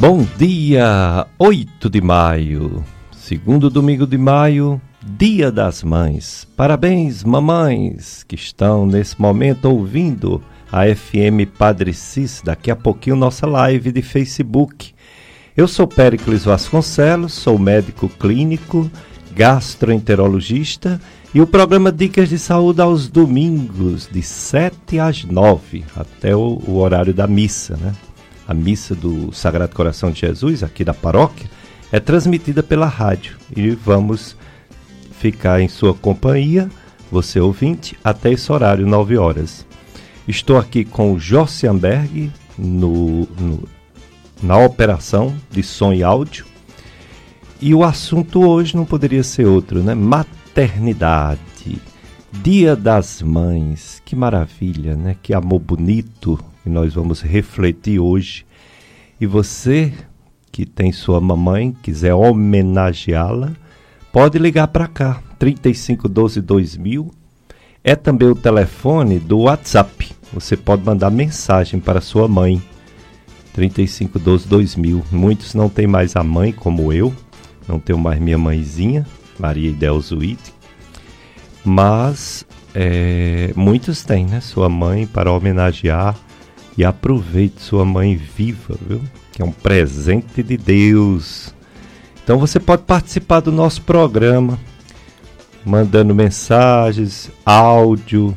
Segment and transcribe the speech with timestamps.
[0.00, 2.82] Bom dia, 8 de maio,
[3.12, 6.48] segundo domingo de maio, Dia das Mães.
[6.56, 12.40] Parabéns, mamães, que estão nesse momento ouvindo a FM Padre Cis.
[12.42, 14.94] Daqui a pouquinho, nossa live de Facebook.
[15.54, 18.90] Eu sou Péricles Vasconcelos, sou médico clínico,
[19.36, 20.98] gastroenterologista
[21.34, 26.78] e o programa Dicas de Saúde aos domingos, de 7 às 9, até o, o
[26.78, 27.92] horário da missa, né?
[28.50, 31.48] A missa do Sagrado Coração de Jesus, aqui da paróquia,
[31.92, 33.36] é transmitida pela rádio.
[33.56, 34.36] E vamos
[35.12, 36.68] ficar em sua companhia,
[37.12, 39.64] você ouvinte, até esse horário, 9 horas.
[40.26, 43.68] Estou aqui com o Jossianberg no, no,
[44.42, 46.44] na operação de som e áudio.
[47.60, 49.94] E o assunto hoje não poderia ser outro, né?
[49.94, 51.40] Maternidade.
[52.32, 54.02] Dia das Mães.
[54.04, 55.16] Que maravilha, né?
[55.22, 58.49] Que amor bonito que nós vamos refletir hoje.
[59.20, 59.92] E você
[60.50, 63.52] que tem sua mamãe, quiser homenageá-la,
[64.12, 67.10] pode ligar para cá, 3512 2000.
[67.82, 70.10] É também o telefone do WhatsApp.
[70.32, 72.62] Você pode mandar mensagem para sua mãe,
[73.52, 75.04] 3512 2000.
[75.10, 77.14] Muitos não têm mais a mãe, como eu,
[77.68, 79.06] não tenho mais minha mãezinha,
[79.38, 80.54] Maria Idelzuide.
[81.64, 84.40] Mas é, muitos têm, né?
[84.40, 86.16] Sua mãe para homenagear
[86.80, 89.02] e aproveite sua mãe viva, viu?
[89.32, 91.54] Que é um presente de Deus.
[92.24, 94.58] Então você pode participar do nosso programa,
[95.62, 98.34] mandando mensagens, áudio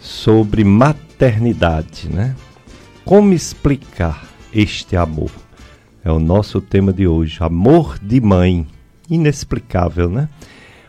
[0.00, 2.34] sobre maternidade, né?
[3.04, 5.30] Como explicar este amor?
[6.02, 8.66] É o nosso tema de hoje, amor de mãe.
[9.10, 10.30] Inexplicável, né?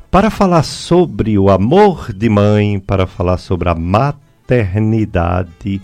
[0.10, 5.82] Para falar sobre o amor de mãe, para falar sobre a maternidade,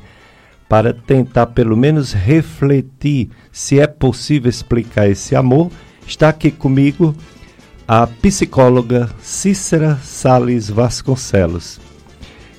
[0.67, 5.71] para tentar pelo menos refletir se é possível explicar esse amor,
[6.07, 7.15] está aqui comigo
[7.87, 11.79] a psicóloga Cícera Sales Vasconcelos.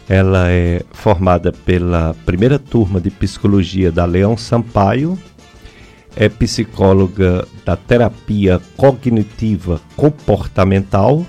[0.08, 5.18] Ela é formada pela primeira turma de psicologia da Leão Sampaio,
[6.14, 11.26] é psicóloga da terapia cognitiva comportamental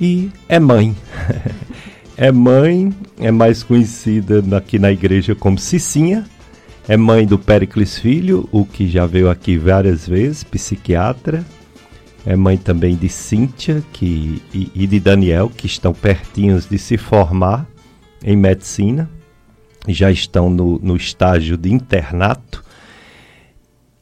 [0.00, 0.96] e é mãe.
[2.20, 6.26] É mãe, é mais conhecida aqui na igreja como Cicinha.
[6.86, 11.42] É mãe do Pericles Filho, o que já veio aqui várias vezes, psiquiatra.
[12.26, 16.98] É mãe também de Cíntia que, e, e de Daniel, que estão pertinhos de se
[16.98, 17.66] formar
[18.22, 19.08] em medicina.
[19.88, 22.62] Já estão no, no estágio de internato.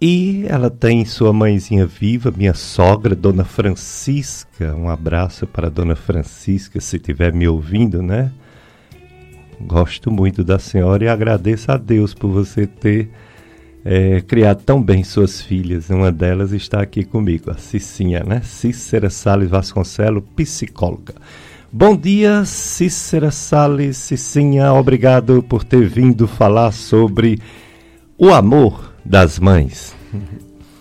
[0.00, 4.72] E ela tem sua mãezinha viva, minha sogra, Dona Francisca.
[4.76, 8.30] Um abraço para Dona Francisca, se estiver me ouvindo, né?
[9.60, 13.10] Gosto muito da senhora e agradeço a Deus por você ter
[13.84, 15.90] é, criado tão bem suas filhas.
[15.90, 18.40] Uma delas está aqui comigo, a Cicinha, né?
[18.44, 21.14] Cícera Salles Vasconcelos, psicóloga.
[21.72, 24.72] Bom dia, Cícera Salles, Cicinha.
[24.72, 27.40] Obrigado por ter vindo falar sobre
[28.16, 29.94] o amor das mães.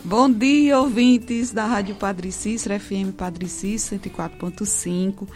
[0.04, 5.28] Bom dia, ouvintes da Rádio Padre Cícero, FM Padre Cícero 104.5.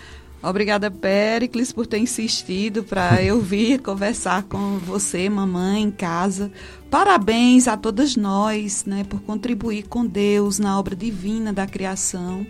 [0.44, 6.52] Obrigada, Péricles, por ter insistido para eu vir conversar com você, mamãe, em casa.
[6.90, 12.46] Parabéns a todas nós, né, por contribuir com Deus na obra divina da criação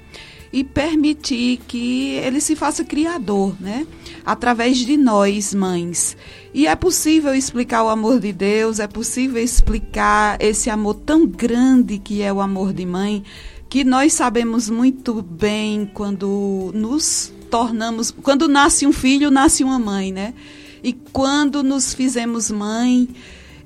[0.54, 3.88] e permitir que ele se faça criador, né?
[4.26, 6.18] Através de nós, mães.
[6.54, 11.98] E é possível explicar o amor de Deus, é possível explicar esse amor tão grande
[11.98, 13.24] que é o amor de mãe,
[13.70, 20.12] que nós sabemos muito bem quando nos tornamos, quando nasce um filho, nasce uma mãe,
[20.12, 20.34] né?
[20.84, 23.08] E quando nos fizemos mãe,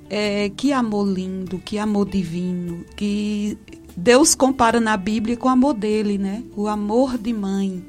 [0.10, 3.58] é, que amor lindo, que amor divino, que
[3.96, 6.44] Deus compara na Bíblia com o amor dele, né?
[6.56, 7.84] O amor de mãe.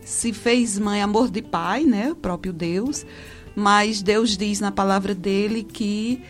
[0.00, 2.10] Se fez mãe, amor de pai, né?
[2.12, 3.06] O próprio Deus.
[3.54, 6.20] Mas Deus diz na palavra dele que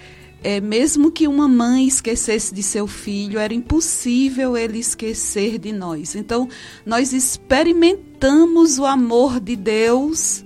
[0.45, 6.17] é, mesmo que uma mãe esquecesse de seu filho, era impossível ele esquecer de nós.
[6.17, 6.49] Então,
[6.85, 10.45] nós experimentamos o amor de Deus,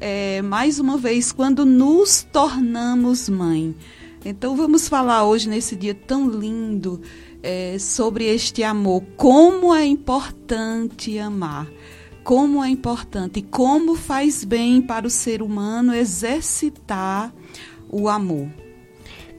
[0.00, 3.74] é, mais uma vez, quando nos tornamos mãe.
[4.24, 7.00] Então, vamos falar hoje, nesse dia tão lindo,
[7.42, 9.02] é, sobre este amor.
[9.16, 11.68] Como é importante amar.
[12.22, 17.34] Como é importante e como faz bem para o ser humano exercitar
[17.90, 18.48] o amor.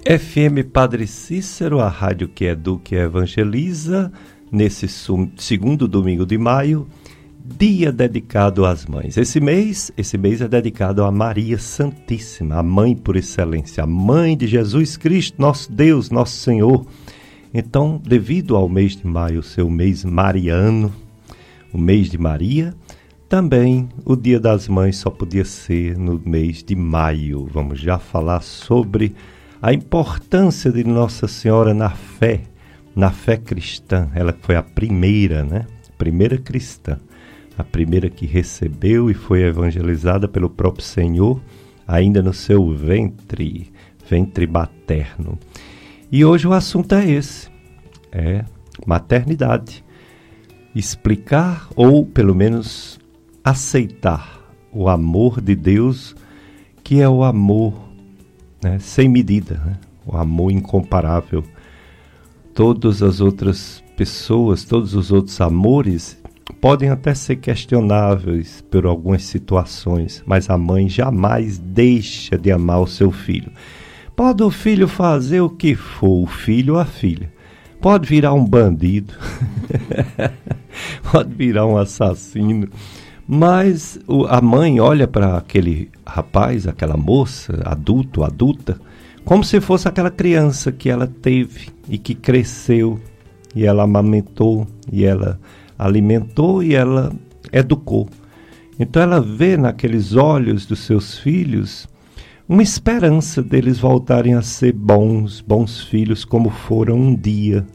[0.05, 4.11] FM Padre Cícero, a rádio que educa e evangeliza,
[4.51, 4.85] nesse
[5.38, 6.85] segundo domingo de maio,
[7.44, 9.15] dia dedicado às mães.
[9.15, 14.35] Esse mês, esse mês é dedicado a Maria Santíssima, a mãe por excelência, a mãe
[14.35, 16.85] de Jesus Cristo, nosso Deus, nosso Senhor
[17.53, 20.91] Então, devido ao mês de maio ser o mês mariano,
[21.71, 22.73] o mês de Maria,
[23.29, 27.47] também o Dia das Mães só podia ser no mês de maio.
[27.51, 29.15] Vamos já falar sobre
[29.61, 32.41] a importância de Nossa Senhora na fé,
[32.95, 34.09] na fé cristã.
[34.13, 35.65] Ela foi a primeira, né?
[35.97, 37.00] Primeira cristã,
[37.57, 41.41] a primeira que recebeu e foi evangelizada pelo próprio Senhor,
[41.88, 43.71] ainda no seu ventre,
[44.09, 45.39] ventre materno.
[46.13, 47.50] E hoje o assunto é esse:
[48.12, 48.45] é
[48.86, 49.83] maternidade.
[50.75, 53.00] Explicar ou pelo menos
[53.44, 54.39] aceitar
[54.71, 56.15] o amor de Deus,
[56.83, 57.74] que é o amor
[58.63, 59.80] né, sem medida, né?
[60.06, 61.44] o amor incomparável.
[62.54, 66.21] Todas as outras pessoas, todos os outros amores
[66.62, 72.88] podem até ser questionáveis por algumas situações, mas a mãe jamais deixa de amar o
[72.88, 73.51] seu filho.
[74.15, 77.31] Pode o filho fazer o que for, o filho ou a filha.
[77.81, 79.13] Pode virar um bandido,
[81.12, 82.69] pode virar um assassino,
[83.27, 88.80] mas o, a mãe olha para aquele rapaz, aquela moça, adulto, adulta,
[89.25, 93.00] como se fosse aquela criança que ela teve e que cresceu,
[93.56, 95.39] e ela amamentou, e ela
[95.77, 97.12] alimentou, e ela
[97.51, 98.07] educou.
[98.80, 101.88] Então ela vê naqueles olhos dos seus filhos
[102.47, 107.65] uma esperança deles voltarem a ser bons, bons filhos como foram um dia.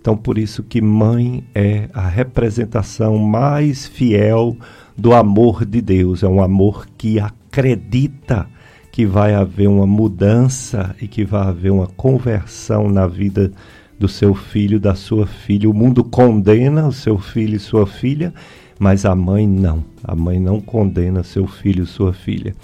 [0.00, 4.56] Então por isso que mãe é a representação mais fiel
[4.96, 8.48] do amor de Deus, é um amor que acredita
[8.90, 13.52] que vai haver uma mudança e que vai haver uma conversão na vida
[13.98, 15.68] do seu filho, da sua filha.
[15.68, 18.32] O mundo condena o seu filho e sua filha,
[18.78, 19.84] mas a mãe não.
[20.02, 22.54] A mãe não condena seu filho e sua filha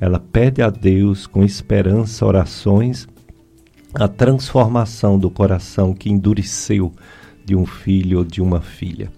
[0.00, 3.06] ela pede a Deus com esperança, orações,
[3.94, 6.92] a transformação do coração que endureceu
[7.44, 9.12] de um filho ou de uma filha.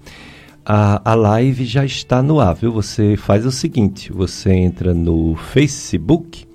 [0.65, 2.73] A, a live já está no ar, viu?
[2.73, 6.47] Você faz o seguinte: você entra no Facebook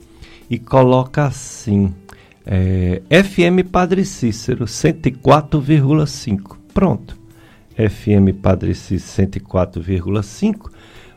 [0.50, 1.94] e coloca assim,
[2.46, 6.58] é, FM Padre Cícero 104,5.
[6.74, 7.18] Pronto.
[7.76, 10.72] FM Padre Cícero 104,5.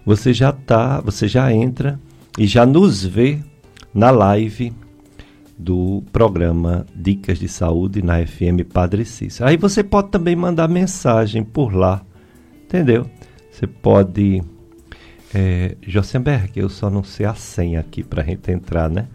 [0.05, 1.99] Você já tá, você já entra
[2.39, 3.39] e já nos vê
[3.93, 4.73] na live
[5.59, 9.49] do programa Dicas de Saúde na FM Padre Cícero.
[9.49, 12.03] Aí você pode também mandar mensagem por lá,
[12.65, 13.09] entendeu?
[13.51, 14.43] Você pode.
[15.35, 19.07] É, Josenberg, eu só não sei a senha aqui para a gente entrar, né?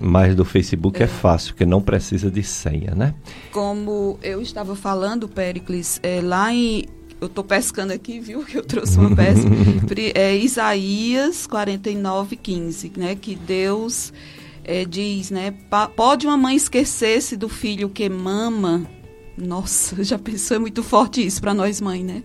[0.00, 1.06] Mas do Facebook é.
[1.06, 3.14] fácil, porque não precisa de senha, né?
[3.50, 6.84] Como eu estava falando, Pericles, é, lá em
[7.22, 9.48] eu estou pescando aqui, viu, que eu trouxe uma pesca,
[10.12, 14.12] é Isaías 49, 15, né, que Deus
[14.64, 15.54] é, diz, né,
[15.94, 18.84] pode uma mãe esquecer-se do filho que mama?
[19.38, 22.24] Nossa, já pensou, é muito forte isso para nós mães, né?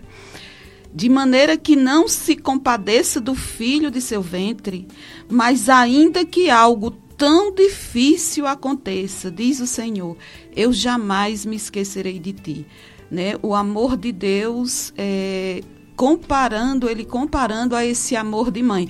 [0.92, 4.88] De maneira que não se compadeça do filho de seu ventre,
[5.30, 10.18] mas ainda que algo tão difícil aconteça, diz o Senhor,
[10.56, 12.66] eu jamais me esquecerei de ti
[13.10, 13.34] né?
[13.42, 15.62] O amor de Deus, é,
[15.96, 18.88] comparando, ele comparando a esse amor de mãe.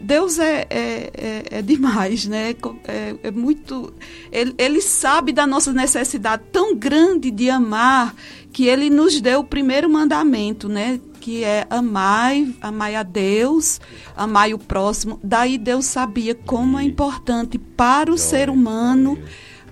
[0.00, 2.54] Deus é, é, é, é demais, né?
[2.84, 3.92] É, é, muito.
[4.32, 8.14] Ele, ele sabe da nossa necessidade tão grande de amar
[8.52, 11.00] que ele nos deu o primeiro mandamento, né?
[11.20, 13.80] Que é amai, amai a Deus,
[14.16, 15.20] amai o próximo.
[15.22, 19.18] Daí Deus sabia como é importante para o ser humano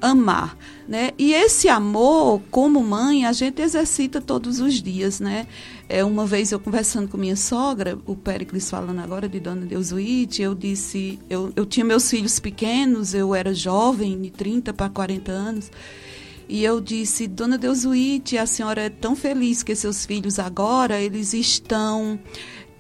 [0.01, 0.57] amar.
[0.89, 1.11] Né?
[1.19, 5.47] E esse amor, como mãe, a gente exercita todos os dias, né?
[5.87, 10.41] É, uma vez eu conversando com minha sogra, o Péricles falando agora de Dona Deusuíte,
[10.41, 15.31] eu disse, eu, eu tinha meus filhos pequenos, eu era jovem, de 30 para 40
[15.31, 15.71] anos,
[16.49, 21.35] e eu disse, Dona Deusuíte, a senhora é tão feliz que seus filhos agora, eles
[21.35, 22.19] estão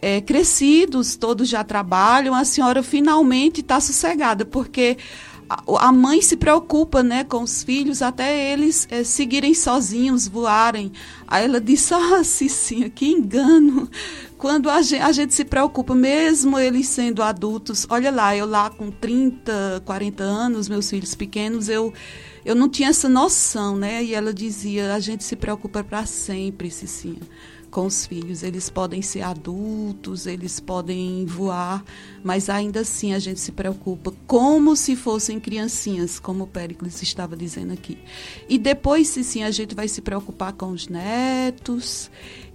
[0.00, 4.96] é, crescidos, todos já trabalham, a senhora finalmente está sossegada, porque
[5.48, 10.92] a mãe se preocupa né, com os filhos até eles é, seguirem sozinhos, voarem.
[11.26, 13.88] Aí ela disse: Ah, Cicinha, que engano.
[14.36, 18.70] Quando a gente, a gente, se preocupa, mesmo eles sendo adultos, olha lá, eu lá
[18.70, 21.92] com 30, 40 anos, meus filhos pequenos, eu,
[22.44, 24.04] eu não tinha essa noção, né?
[24.04, 27.20] E ela dizia: a gente se preocupa para sempre, Cicinha
[27.70, 28.42] com os filhos.
[28.42, 31.84] Eles podem ser adultos, eles podem voar,
[32.22, 37.36] mas ainda assim a gente se preocupa como se fossem criancinhas, como o Péricles estava
[37.36, 37.98] dizendo aqui.
[38.48, 42.10] E depois, se sim, a gente vai se preocupar com os netos.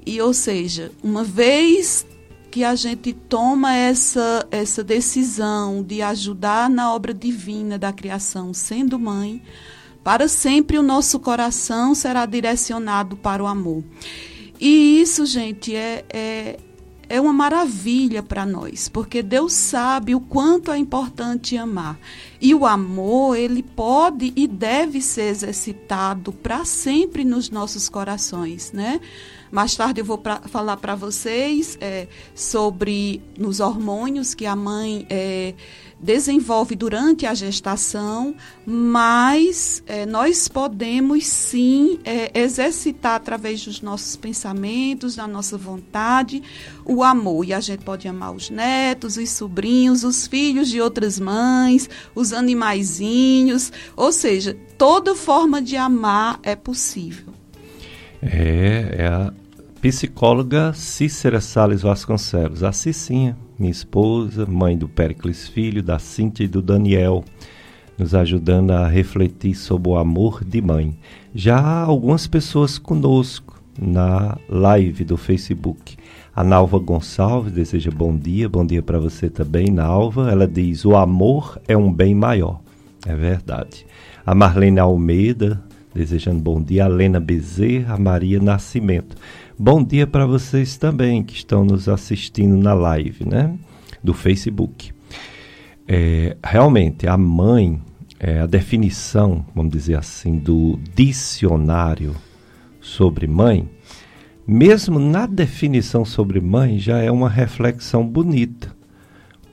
[0.06, 2.06] E, ou seja, uma vez
[2.52, 9.00] que a gente toma essa, essa decisão de ajudar na obra divina da criação, sendo
[9.00, 9.42] mãe,
[10.04, 13.84] Para sempre o nosso coração será direcionado para o amor.
[14.66, 16.58] E isso, gente, é, é,
[17.10, 22.00] é uma maravilha para nós, porque Deus sabe o quanto é importante amar.
[22.40, 29.02] E o amor, ele pode e deve ser exercitado para sempre nos nossos corações, né?
[29.54, 35.06] Mais tarde eu vou pra, falar para vocês é, sobre nos hormônios que a mãe
[35.08, 35.54] é,
[36.00, 38.34] desenvolve durante a gestação,
[38.66, 46.42] mas é, nós podemos sim é, exercitar através dos nossos pensamentos, da nossa vontade,
[46.84, 47.46] o amor.
[47.46, 52.34] E a gente pode amar os netos, os sobrinhos, os filhos de outras mães, os
[52.34, 57.32] animaizinhos, ou seja, toda forma de amar é possível.
[58.20, 59.43] É, é a
[59.84, 66.48] psicóloga Cícera Sales Vasconcelos, a Cicinha minha esposa, mãe do Péricles Filho, da Cíntia e
[66.48, 67.22] do Daniel,
[67.98, 70.98] nos ajudando a refletir sobre o amor de mãe.
[71.36, 75.98] Já algumas pessoas conosco na live do Facebook.
[76.34, 80.32] A Nalva Gonçalves deseja bom dia, bom dia para você também, Nalva.
[80.32, 82.62] Ela diz: o amor é um bem maior.
[83.06, 83.86] É verdade.
[84.26, 85.62] A Marlene Almeida
[85.94, 86.86] desejando bom dia.
[86.86, 89.16] A Lena Bezerra, a Maria Nascimento.
[89.58, 93.56] Bom dia para vocês também que estão nos assistindo na live, né?
[94.04, 94.92] Do Facebook.
[95.88, 97.80] É, realmente, a mãe,
[98.20, 102.16] é, a definição, vamos dizer assim, do dicionário
[102.82, 103.70] sobre mãe,
[104.46, 108.76] mesmo na definição sobre mãe, já é uma reflexão bonita.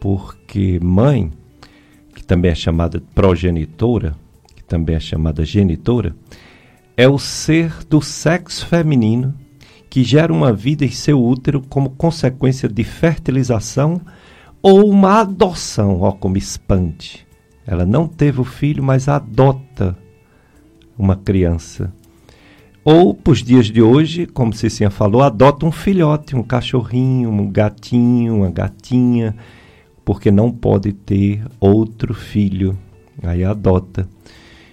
[0.01, 1.31] Porque mãe,
[2.15, 4.17] que também é chamada progenitora,
[4.57, 6.17] que também é chamada genitora,
[6.97, 9.35] é o ser do sexo feminino
[9.91, 14.01] que gera uma vida em seu útero como consequência de fertilização
[14.63, 17.27] ou uma adoção, ó como espante.
[17.67, 19.99] Ela não teve o filho, mas adota
[20.97, 21.93] uma criança.
[22.85, 27.51] Ou, para os dias de hoje, como Cicinha falou, adota um filhote, um cachorrinho, um
[27.51, 29.37] gatinho, uma gatinha,
[30.05, 32.79] porque não pode ter outro filho.
[33.23, 34.09] Aí adota.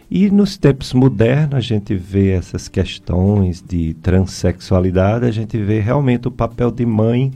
[0.09, 6.29] E nos tempos modernos a gente vê essas questões de transexualidade, a gente vê realmente
[6.29, 7.33] o papel de mãe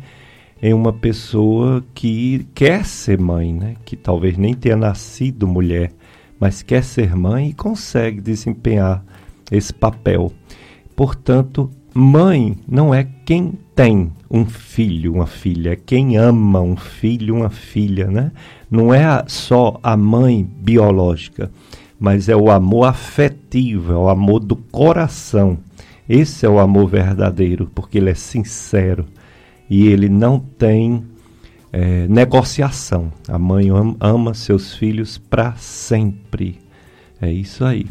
[0.64, 3.76] em uma pessoa que quer ser mãe, né?
[3.84, 5.92] que talvez nem tenha nascido mulher,
[6.40, 9.04] mas quer ser mãe e consegue desempenhar
[9.52, 10.32] esse papel.
[10.96, 17.36] Portanto, mãe não é quem tem um filho, uma filha, é quem ama um filho,
[17.36, 18.32] uma filha, né?
[18.70, 21.52] Não é só a mãe biológica
[22.02, 25.60] mas é o amor afetivo, é o amor do coração.
[26.10, 29.06] Esse é o amor verdadeiro, porque ele é sincero
[29.70, 31.04] e ele não tem
[31.72, 33.14] é, negociação.
[33.28, 33.68] A mãe
[34.00, 36.60] ama seus filhos para sempre.
[37.22, 37.86] É isso aí.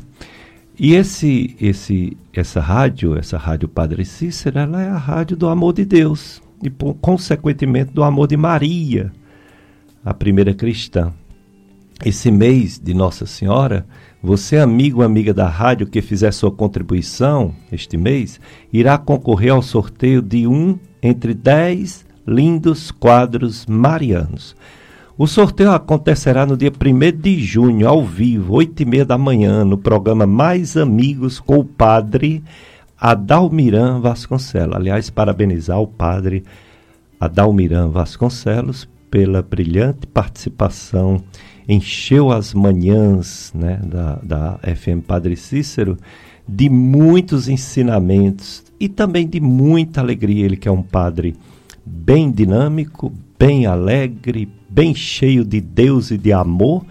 [0.77, 5.73] E esse, esse, essa rádio, essa rádio Padre Cícero, ela é a rádio do amor
[5.73, 6.69] de Deus e,
[7.01, 9.13] consequentemente, do amor de Maria,
[10.05, 11.13] a primeira cristã.
[12.03, 13.87] Esse mês de Nossa Senhora,
[14.23, 18.41] você, amigo ou amiga da rádio que fizer sua contribuição este mês,
[18.73, 24.57] irá concorrer ao sorteio de um entre dez lindos quadros marianos.
[25.19, 29.63] O sorteio acontecerá no dia 1 de junho, ao vivo, 8 e meia da manhã,
[29.63, 32.43] no programa Mais Amigos com o padre
[32.99, 34.75] Adalmiran Vasconcelos.
[34.75, 36.45] Aliás, parabenizar o padre
[37.21, 41.23] Adalmiran Vasconcelos pela brilhante participação
[41.69, 45.97] encheu as manhãs né, da, da FM Padre Cícero
[46.49, 50.45] de muitos ensinamentos e também de muita alegria.
[50.45, 51.37] Ele que é um padre
[51.85, 56.85] bem dinâmico, bem alegre, bem cheio de Deus e de amor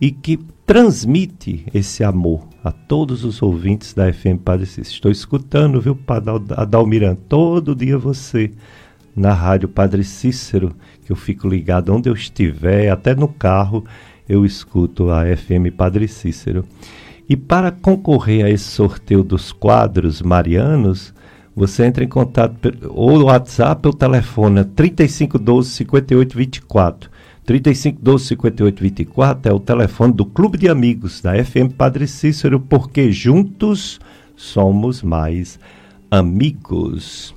[0.00, 4.94] e que transmite esse amor a todos os ouvintes da FM Padre Cícero.
[4.94, 8.50] Estou escutando, viu, Padre Adalmiran, todo dia você
[9.16, 13.84] na rádio Padre Cícero, que eu fico ligado onde eu estiver, até no carro,
[14.28, 16.64] eu escuto a FM Padre Cícero.
[17.28, 21.14] E para concorrer a esse sorteio dos quadros marianos,
[21.54, 22.54] você entra em contato
[22.90, 27.10] ou no WhatsApp ou telefone 3512 5824.
[27.44, 33.98] 3512 5824 é o telefone do Clube de Amigos da FM Padre Cícero, porque juntos
[34.36, 35.58] somos mais
[36.10, 37.34] amigos.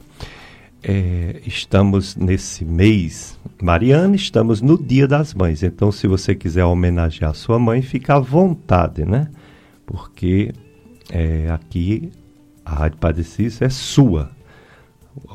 [0.82, 5.64] É, estamos nesse mês Mariana, estamos no Dia das Mães.
[5.64, 9.28] Então, se você quiser homenagear sua mãe, fica à vontade, né?
[9.86, 10.54] Porque
[11.12, 12.10] é, aqui
[12.64, 14.32] a Rádio Padre Cícero é sua.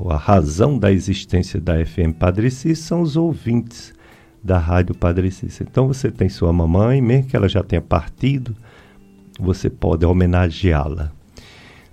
[0.07, 3.93] A razão da existência da FM Padre Cícero são os ouvintes
[4.43, 5.69] da Rádio Padre Cícero.
[5.71, 8.57] Então, você tem sua mamãe, mesmo que ela já tenha partido,
[9.39, 11.13] você pode homenageá-la.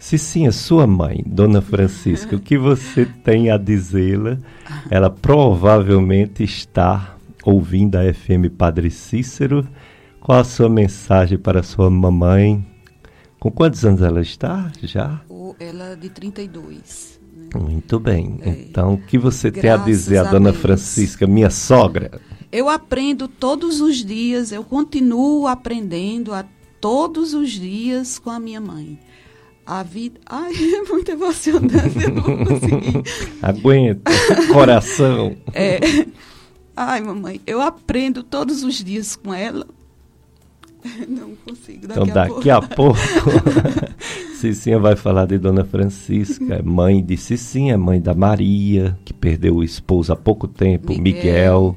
[0.01, 4.39] Cicinha, sua mãe, Dona Francisca, o que você tem a dizê-la?
[4.89, 7.15] Ela provavelmente está
[7.45, 9.65] ouvindo a FM Padre Cícero.
[10.19, 12.65] Qual a sua mensagem para sua mamãe?
[13.39, 15.21] Com quantos anos ela está já?
[15.59, 17.19] Ela é de 32.
[17.35, 17.61] Né?
[17.61, 18.39] Muito bem.
[18.41, 18.49] É.
[18.49, 20.63] Então, o que você Graças tem a dizer a, a Dona Deus.
[20.63, 22.19] Francisca, minha sogra?
[22.51, 26.43] Eu aprendo todos os dias, eu continuo aprendendo a
[26.81, 28.99] todos os dias com a minha mãe.
[29.71, 30.19] A vida.
[30.25, 33.03] Ai, é muito emocionante, eu não vou conseguir.
[33.41, 34.11] Aguenta,
[34.51, 35.37] coração.
[35.53, 35.79] É.
[36.75, 39.65] Ai, mamãe, eu aprendo todos os dias com ela.
[41.07, 41.87] Não consigo.
[41.87, 43.39] Daqui então, daqui a pouco, pouco
[44.35, 49.13] Cicinha vai falar de Dona Francisca, é mãe de Cicinha, é mãe da Maria, que
[49.13, 51.01] perdeu o esposo há pouco tempo, Miguel.
[51.01, 51.75] Miguel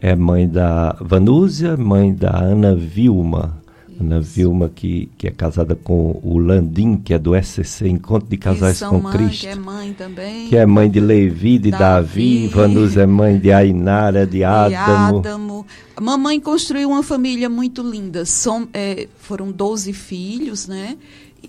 [0.00, 3.60] é mãe da Vanúzia, mãe da Ana Vilma.
[4.00, 8.36] Ana Vilma, que, que é casada com o Landim, que é do SCC, Encontro de
[8.36, 9.40] Casais com mãe, Cristo.
[9.40, 10.48] Que é mãe também.
[10.48, 11.78] Que é mãe de Levi, de Davi.
[11.78, 15.18] Davi Vanus é mãe de Ainara, de, de Adamo.
[15.18, 15.66] Adamo.
[15.96, 18.24] A mamãe construiu uma família muito linda.
[18.24, 20.96] Som, é, foram 12 filhos, né?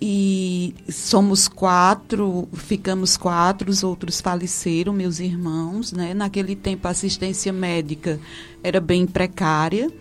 [0.02, 6.14] E somos quatro, ficamos quatro, os outros faleceram, meus irmãos, né?
[6.14, 8.20] Naquele tempo a assistência médica
[8.64, 9.92] era bem precária.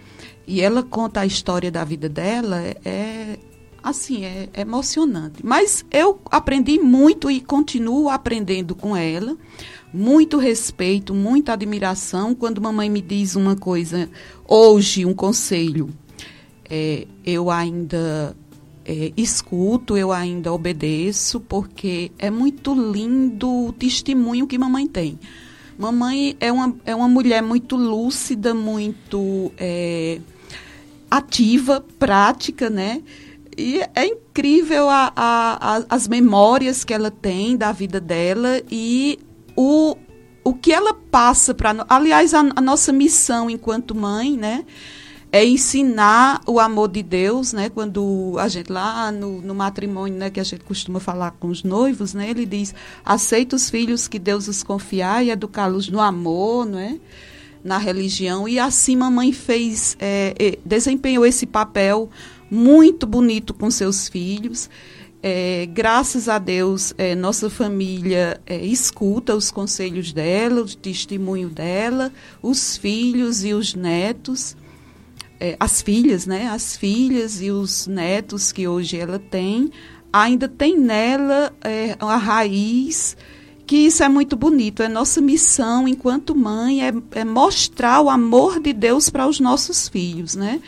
[0.48, 3.38] E ela conta a história da vida dela, é
[3.82, 5.44] assim, é, é emocionante.
[5.44, 9.36] Mas eu aprendi muito e continuo aprendendo com ela.
[9.92, 12.34] Muito respeito, muita admiração.
[12.34, 14.08] Quando mamãe me diz uma coisa,
[14.48, 15.90] hoje, um conselho,
[16.64, 18.34] é, eu ainda
[18.86, 25.18] é, escuto, eu ainda obedeço, porque é muito lindo o testemunho que mamãe tem.
[25.78, 29.52] Mamãe é uma, é uma mulher muito lúcida, muito.
[29.58, 30.18] É,
[31.10, 33.02] ativa, prática, né?
[33.56, 39.18] E é incrível a, a, a, as memórias que ela tem da vida dela e
[39.56, 39.96] o,
[40.44, 41.84] o que ela passa para.
[41.88, 44.64] Aliás, a, a, nossa missão enquanto mãe, né?
[45.30, 47.68] É ensinar o amor de Deus, né?
[47.68, 50.30] Quando a gente lá no, no matrimônio, né?
[50.30, 52.30] Que a gente costuma falar com os noivos, né?
[52.30, 52.72] Ele diz:
[53.04, 56.96] aceita os filhos que Deus os confiar e educá-los no amor, não é?
[57.68, 58.48] Na religião.
[58.48, 62.10] E assim mamãe fez, é, desempenhou esse papel
[62.50, 64.68] muito bonito com seus filhos.
[65.22, 72.12] É, graças a Deus, é, nossa família é, escuta os conselhos dela, o testemunho dela,
[72.40, 74.56] os filhos e os netos,
[75.40, 76.48] é, as filhas, né?
[76.48, 79.70] As filhas e os netos que hoje ela tem,
[80.12, 83.16] ainda tem nela é, a raiz
[83.68, 84.82] que isso é muito bonito.
[84.82, 89.88] É nossa missão enquanto mãe é, é mostrar o amor de Deus para os nossos
[89.88, 90.60] filhos, né?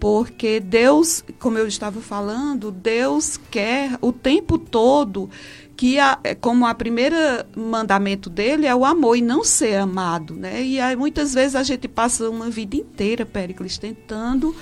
[0.00, 5.30] Porque Deus, como eu estava falando, Deus quer o tempo todo
[5.76, 10.60] que a, como a primeira mandamento dele é o amor e não ser amado, né?
[10.60, 14.54] E aí, muitas vezes a gente passa uma vida inteira, Péricles, tentando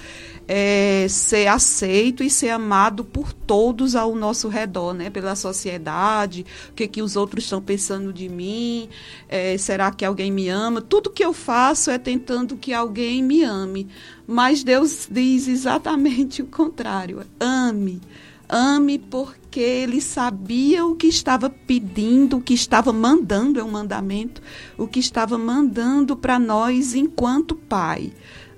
[0.49, 5.11] é, ser aceito e ser amado por todos ao nosso redor, né?
[5.11, 8.89] Pela sociedade, o que, que os outros estão pensando de mim,
[9.29, 10.81] é, será que alguém me ama?
[10.81, 13.87] Tudo que eu faço é tentando que alguém me ame.
[14.27, 18.01] Mas Deus diz exatamente o contrário: ame.
[18.49, 24.41] Ame porque ele sabia o que estava pedindo, o que estava mandando, é um mandamento,
[24.79, 28.11] o que estava mandando para nós enquanto pai.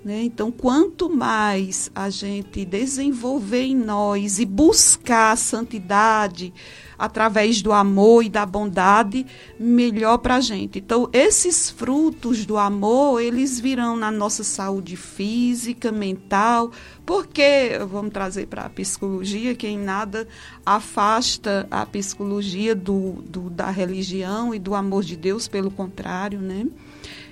[0.02, 0.22] Né?
[0.22, 6.54] Então, quanto mais a gente desenvolver em nós e buscar a santidade
[6.98, 9.26] através do amor e da bondade,
[9.58, 10.78] melhor para a gente.
[10.78, 16.70] Então, esses frutos do amor, eles virão na nossa saúde física, mental,
[17.06, 20.28] porque, vamos trazer para a psicologia, que em nada
[20.64, 26.66] afasta a psicologia do, do, da religião e do amor de Deus, pelo contrário, né?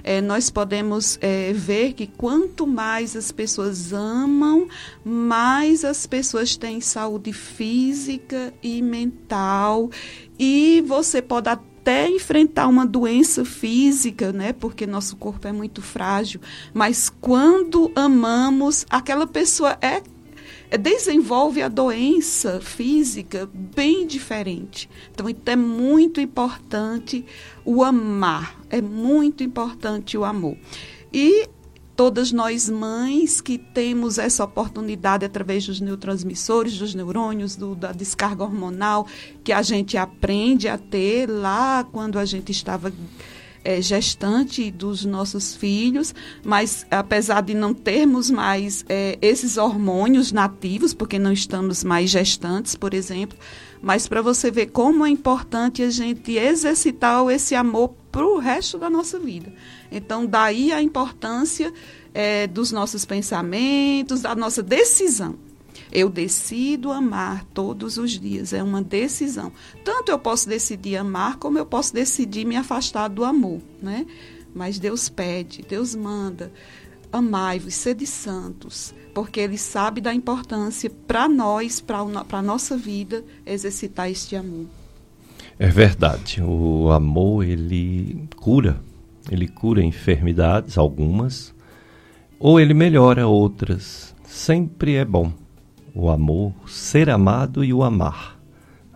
[0.02, 4.68] É, nós podemos é, ver que quanto mais as pessoas amam,
[5.04, 9.90] mais as pessoas têm saúde física e mental.
[10.38, 14.52] E você pode até enfrentar uma doença física, né?
[14.52, 16.40] Porque nosso corpo é muito frágil.
[16.72, 20.02] Mas quando amamos, aquela pessoa é
[20.76, 24.90] desenvolve a doença física bem diferente.
[25.10, 27.24] Então, é muito importante
[27.70, 30.56] o amar, é muito importante o amor.
[31.12, 31.46] E
[31.94, 38.42] todas nós mães que temos essa oportunidade através dos neurotransmissores, dos neurônios, do, da descarga
[38.42, 39.06] hormonal,
[39.44, 42.90] que a gente aprende a ter lá quando a gente estava
[43.62, 50.94] é, gestante dos nossos filhos, mas apesar de não termos mais é, esses hormônios nativos,
[50.94, 53.36] porque não estamos mais gestantes, por exemplo,
[53.82, 58.78] mas para você ver como é importante a gente exercitar esse amor para o resto
[58.78, 59.52] da nossa vida.
[59.90, 61.72] Então, daí a importância
[62.12, 65.36] é, dos nossos pensamentos, da nossa decisão.
[65.90, 69.52] Eu decido amar todos os dias, é uma decisão.
[69.84, 74.04] Tanto eu posso decidir amar, como eu posso decidir me afastar do amor, né?
[74.54, 76.52] Mas Deus pede, Deus manda,
[77.12, 81.98] amai-vos, sede santos, porque Ele sabe da importância para nós, para
[82.30, 84.66] a nossa vida, exercitar este amor.
[85.58, 88.80] É verdade, o amor ele cura,
[89.28, 91.52] ele cura enfermidades, algumas,
[92.38, 94.14] ou ele melhora outras.
[94.24, 95.32] Sempre é bom
[95.92, 98.38] o amor, ser amado e o amar.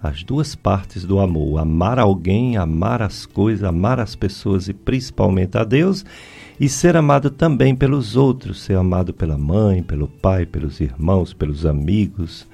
[0.00, 5.58] As duas partes do amor, amar alguém, amar as coisas, amar as pessoas e principalmente
[5.58, 6.04] a Deus,
[6.62, 11.66] e ser amado também pelos outros, ser amado pela mãe, pelo pai, pelos irmãos, pelos
[11.66, 12.46] amigos,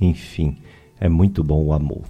[0.00, 0.56] enfim,
[0.98, 2.02] é muito bom o amor.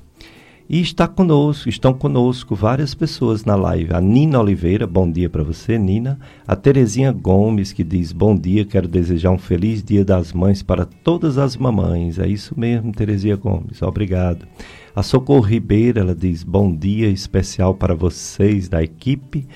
[0.66, 3.92] E está conosco, estão conosco várias pessoas na live.
[3.92, 6.18] A Nina Oliveira, bom dia para você, Nina.
[6.48, 10.86] A Terezinha Gomes, que diz bom dia, quero desejar um feliz dia das mães para
[10.86, 12.18] todas as mamães.
[12.18, 14.46] É isso mesmo, Terezinha Gomes, obrigado.
[14.96, 19.46] A Socorro Ribeiro, ela diz bom dia especial para vocês da equipe.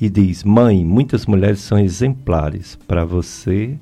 [0.00, 2.76] E diz, mãe, muitas mulheres são exemplares.
[2.86, 3.78] Para você,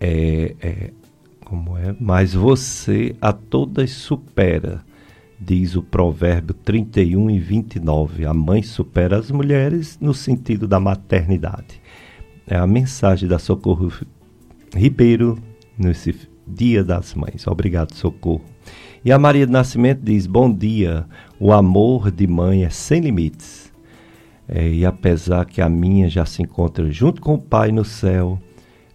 [0.00, 0.90] é, é,
[1.44, 1.94] como é?
[2.00, 4.82] Mas você a todas supera
[5.44, 8.26] diz o provérbio 31 e 29.
[8.26, 11.80] A mãe supera as mulheres no sentido da maternidade.
[12.46, 13.92] É a mensagem da Socorro
[14.74, 15.38] Ribeiro
[15.78, 16.14] nesse
[16.46, 17.46] Dia das Mães.
[17.46, 18.44] Obrigado, Socorro.
[19.04, 21.06] E a Maria do Nascimento diz: Bom dia,
[21.38, 23.63] o amor de mãe é sem limites.
[24.48, 28.38] É, e apesar que a minha já se encontra junto com o Pai no céu,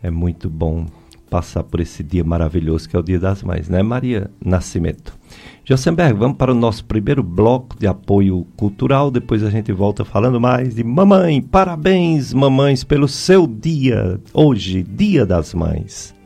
[0.01, 0.85] é muito bom
[1.29, 5.17] passar por esse dia maravilhoso que é o Dia das Mães, né, Maria Nascimento?
[5.63, 9.12] Josenberg, vamos para o nosso primeiro bloco de apoio cultural.
[9.12, 11.43] Depois a gente volta falando mais de mamãe.
[11.43, 14.19] Parabéns, mamães, pelo seu dia.
[14.33, 16.18] Hoje, Dia das Mães.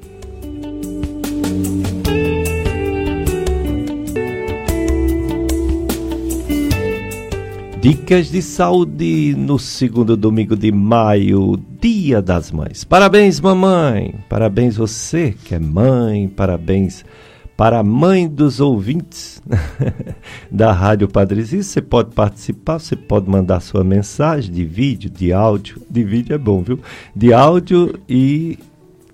[7.83, 12.85] Dicas de saúde no segundo domingo de maio, Dia das Mães.
[12.85, 14.15] Parabéns, mamãe!
[14.29, 17.03] Parabéns você que é mãe, parabéns
[17.57, 19.43] para a mãe dos ouvintes
[20.49, 25.33] da Rádio Padre Cícero, você pode participar, você pode mandar sua mensagem de vídeo, de
[25.33, 25.81] áudio.
[25.89, 26.79] De vídeo é bom, viu?
[27.13, 28.57] De áudio e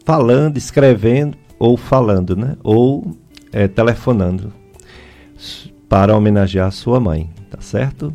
[0.06, 2.56] falando, escrevendo ou falando, né?
[2.64, 3.18] Ou
[3.52, 4.54] é, telefonando
[5.90, 8.14] para homenagear sua mãe, tá certo?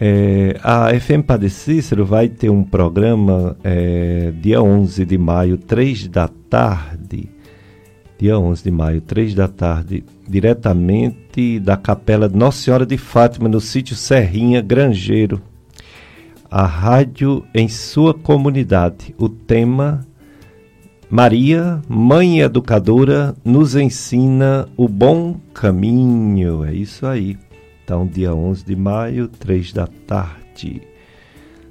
[0.00, 6.08] É, a FM Padre Cícero vai ter um programa é, dia 11 de maio, 3
[6.08, 7.28] da tarde,
[8.18, 13.60] dia 11 de maio, 3 da tarde, diretamente da capela Nossa Senhora de Fátima, no
[13.60, 15.40] sítio Serrinha Grangeiro.
[16.50, 19.14] A rádio em sua comunidade.
[19.18, 20.06] O tema
[21.10, 26.64] Maria, Mãe Educadora, nos ensina o bom caminho.
[26.64, 27.36] É isso aí.
[27.84, 30.80] Então, dia 11 de maio, 3 da tarde.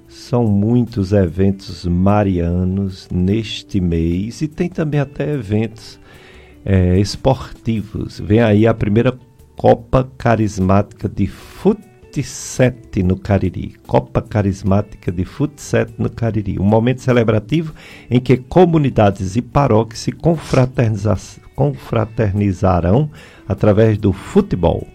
[0.08, 6.00] São muitos eventos marianos neste mês e tem também até eventos
[6.64, 8.20] é, esportivos.
[8.20, 9.18] Vem aí a primeira
[9.58, 11.82] Copa Carismática de Fut
[12.22, 13.76] 7 no Cariri.
[13.88, 16.60] Copa Carismática de Fut 7 no Cariri.
[16.60, 17.74] Um momento celebrativo
[18.08, 21.18] em que comunidades e paróquias se confraterniza
[21.56, 23.10] confraternizarão
[23.48, 24.88] através do futebol.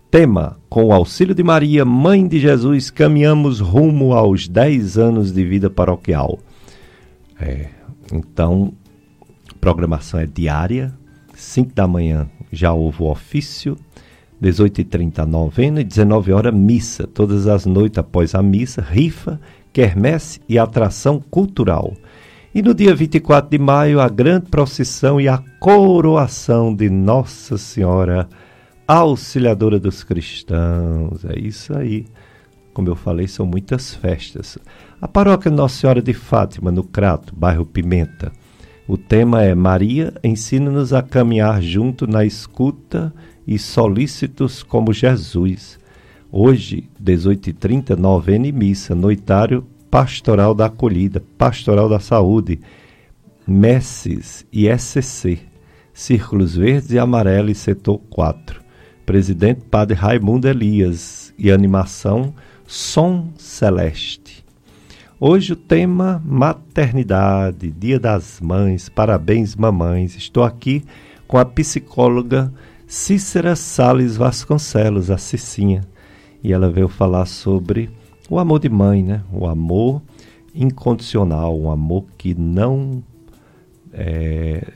[0.10, 5.46] Tema: Com o auxílio de Maria, Mãe de Jesus, caminhamos rumo aos 10 anos de
[5.46, 6.40] vida paroquial.
[7.40, 7.70] É,
[8.12, 8.74] então,
[9.62, 10.92] programação é diária,
[11.36, 13.78] 5 da manhã já houve o ofício,
[14.42, 17.08] 18h30 a novena e 19 horas missa.
[17.08, 19.40] Todas as noites após a missa, rifa,
[19.72, 21.94] quermesse e atração cultural.
[22.54, 28.30] E no dia 24 de maio, a grande procissão e a coroação de Nossa Senhora
[28.88, 31.26] Auxiliadora dos Cristãos.
[31.26, 32.06] É isso aí.
[32.74, 34.58] Como eu falei, são muitas festas.
[35.02, 38.32] A paróquia Nossa Senhora de Fátima, no Crato, bairro Pimenta.
[38.88, 43.12] O tema é Maria ensina-nos a caminhar junto na escuta
[43.48, 45.80] e solícitos como Jesus.
[46.32, 52.60] Hoje, 18h30, novena e missa, noitário Pastoral da Acolhida, Pastoral da Saúde,
[53.48, 55.40] Messes e SCC,
[55.94, 58.66] Círculos Verdes e Amarelos, Setor 4.
[59.06, 62.34] Presidente Padre Raimundo Elias e animação
[62.66, 64.44] Som Celeste.
[65.20, 70.16] Hoje o tema maternidade, Dia das Mães, parabéns mamães.
[70.16, 70.84] Estou aqui
[71.28, 72.52] com a psicóloga
[72.88, 75.82] Cícera Sales Vasconcelos, a Cicinha,
[76.44, 77.90] e ela veio falar sobre
[78.30, 79.24] o amor de mãe, né?
[79.32, 80.02] O amor
[80.54, 83.04] incondicional, um amor que não
[83.92, 84.68] é,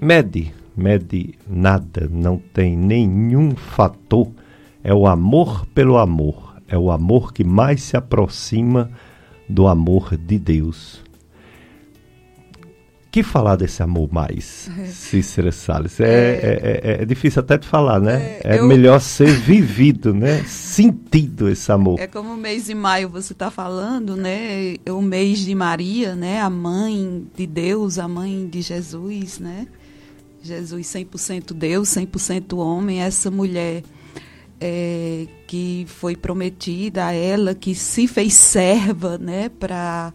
[0.00, 4.28] mede, mede nada, não tem nenhum fator.
[4.82, 8.90] É o amor pelo amor, é o amor que mais se aproxima
[9.48, 11.02] do amor de Deus
[13.10, 14.86] que falar desse amor mais, é.
[14.86, 15.98] Cícera Salles?
[16.00, 18.38] É, é, é, é, difícil até de falar, né?
[18.44, 18.66] É, é eu...
[18.66, 20.44] melhor ser vivido, né?
[20.44, 21.98] Sentido esse amor.
[21.98, 24.76] É como o mês de maio você está falando, né?
[24.90, 26.40] O mês de Maria, né?
[26.40, 29.66] A mãe de Deus, a mãe de Jesus, né?
[30.42, 33.02] Jesus 100% Deus, 100% homem.
[33.02, 33.82] Essa mulher
[34.60, 39.48] é, que foi prometida a ela, que se fez serva, né?
[39.48, 40.12] Para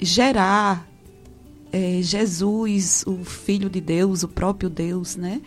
[0.00, 0.88] gerar
[1.72, 5.40] é, Jesus, o Filho de Deus, o próprio Deus, né?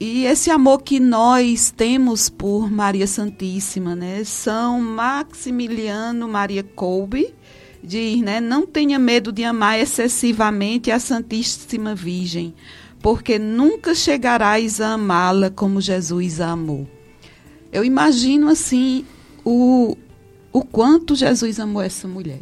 [0.00, 4.22] E esse amor que nós temos por Maria Santíssima, né?
[4.22, 7.34] São Maximiliano Maria Kolbe
[7.82, 8.40] diz, né?
[8.40, 12.54] Não tenha medo de amar excessivamente a Santíssima Virgem,
[13.00, 16.86] porque nunca chegarás a amá-la como Jesus a amou.
[17.72, 19.04] Eu imagino assim
[19.44, 19.96] o,
[20.52, 22.40] o quanto Jesus amou essa mulher.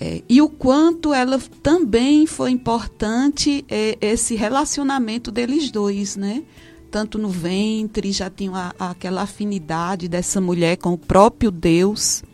[0.00, 6.42] É, e o quanto ela também foi importante é, esse relacionamento deles dois, né?
[6.90, 12.24] Tanto no ventre, já tinha a, aquela afinidade dessa mulher com o próprio Deus,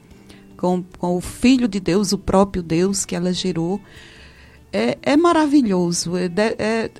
[0.57, 3.81] com, com o Filho de Deus, o próprio Deus que ela gerou.
[4.73, 6.17] É, é maravilhoso.
[6.17, 6.91] É, é,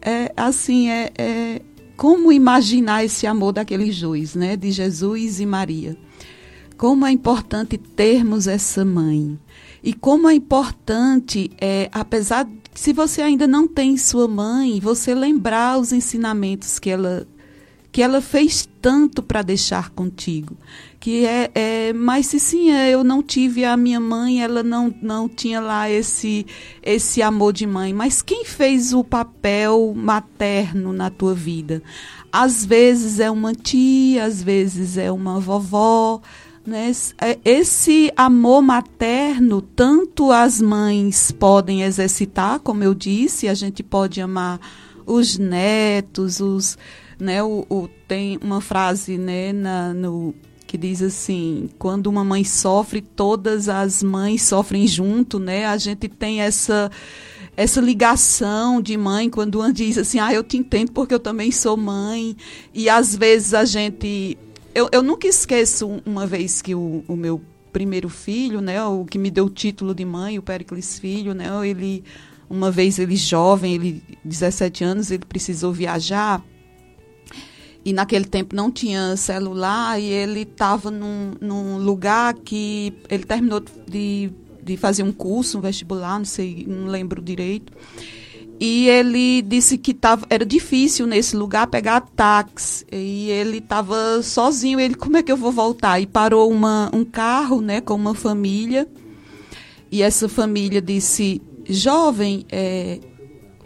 [0.00, 1.62] é assim, é, é
[1.96, 4.56] como imaginar esse amor daqueles dois, né?
[4.56, 5.96] De Jesus e Maria.
[6.76, 9.38] Como é importante termos essa mãe
[9.84, 15.14] e como é importante, é, apesar de se você ainda não tem sua mãe, você
[15.14, 17.26] lembrar os ensinamentos que ela
[17.92, 20.56] que ela fez tanto para deixar contigo.
[20.98, 24.92] Que é, é, mas se sim, é, eu não tive a minha mãe, ela não,
[25.00, 26.44] não tinha lá esse,
[26.82, 27.92] esse amor de mãe.
[27.94, 31.80] Mas quem fez o papel materno na tua vida?
[32.32, 36.20] Às vezes é uma tia, às vezes é uma vovó,
[36.66, 36.90] né?
[37.20, 44.20] É, esse amor materno, tanto as mães podem exercitar, como eu disse, a gente pode
[44.20, 44.58] amar
[45.06, 46.78] os netos, os,
[47.18, 50.34] né, o, o tem uma frase né, na, no,
[50.66, 55.66] que diz assim, quando uma mãe sofre, todas as mães sofrem junto, né?
[55.66, 56.90] A gente tem essa
[57.56, 61.52] essa ligação de mãe quando uma diz assim, ah, eu te entendo porque eu também
[61.52, 62.36] sou mãe.
[62.72, 64.36] E às vezes a gente
[64.74, 67.40] eu, eu nunca esqueço uma vez que o, o meu
[67.72, 71.46] primeiro filho, né, o que me deu o título de mãe, o Pericles Filho, né,
[71.66, 72.04] ele
[72.48, 76.44] uma vez ele jovem, ele 17 anos, ele precisou viajar
[77.84, 83.60] e naquele tempo não tinha celular e ele estava num, num lugar que ele terminou
[83.60, 84.30] de,
[84.62, 87.72] de fazer um curso, um vestibular, não sei, não lembro direito.
[88.60, 92.86] E ele disse que tava, era difícil nesse lugar pegar táxi.
[92.90, 94.78] E ele estava sozinho.
[94.78, 96.00] Ele, como é que eu vou voltar?
[96.00, 98.88] E parou uma, um carro né, com uma família.
[99.90, 103.00] E essa família disse: Jovem, é,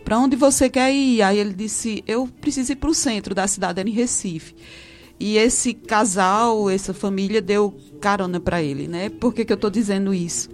[0.04, 1.22] para onde você quer ir?
[1.22, 4.54] Aí ele disse: Eu preciso ir para o centro da cidade, era em Recife.
[5.20, 8.86] E esse casal, essa família, deu carona para ele.
[8.86, 9.08] Né?
[9.08, 10.48] Por que, que eu estou dizendo isso?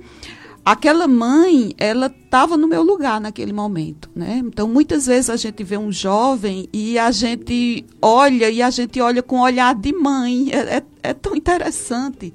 [0.64, 4.42] Aquela mãe, ela estava no meu lugar naquele momento, né?
[4.44, 9.00] Então, muitas vezes a gente vê um jovem e a gente olha e a gente
[9.00, 10.48] olha com olhar de mãe.
[10.50, 12.32] É, é, é tão interessante,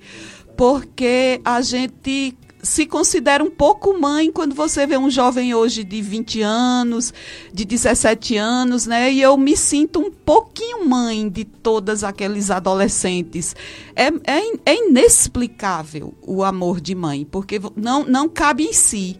[0.55, 6.01] porque a gente se considera um pouco mãe quando você vê um jovem hoje de
[6.01, 7.13] 20 anos,
[7.53, 9.11] de 17 anos, né?
[9.11, 13.55] E eu me sinto um pouquinho mãe de todas aqueles adolescentes.
[13.95, 19.17] É, é, é inexplicável o amor de mãe, porque não, não cabe em si.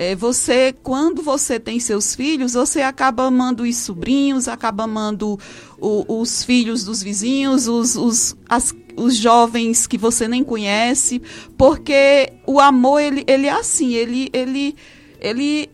[0.00, 5.36] É, você, quando você tem seus filhos, você acaba amando os sobrinhos, acaba amando
[5.76, 11.22] o, os filhos dos vizinhos, os, os, as os jovens que você nem conhece,
[11.56, 14.74] porque o amor ele, ele é assim, ele ele
[15.20, 15.70] ele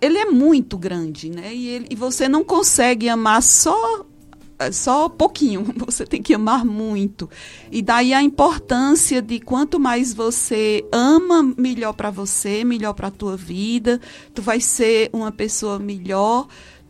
[0.00, 1.52] ele é muito grande, né?
[1.52, 4.06] E, ele, e você não consegue amar só
[4.72, 7.30] só pouquinho, você tem que amar muito.
[7.70, 13.12] E daí a importância de quanto mais você ama, melhor para você, melhor para a
[13.12, 14.00] tua vida,
[14.34, 16.48] tu vai ser uma pessoa melhor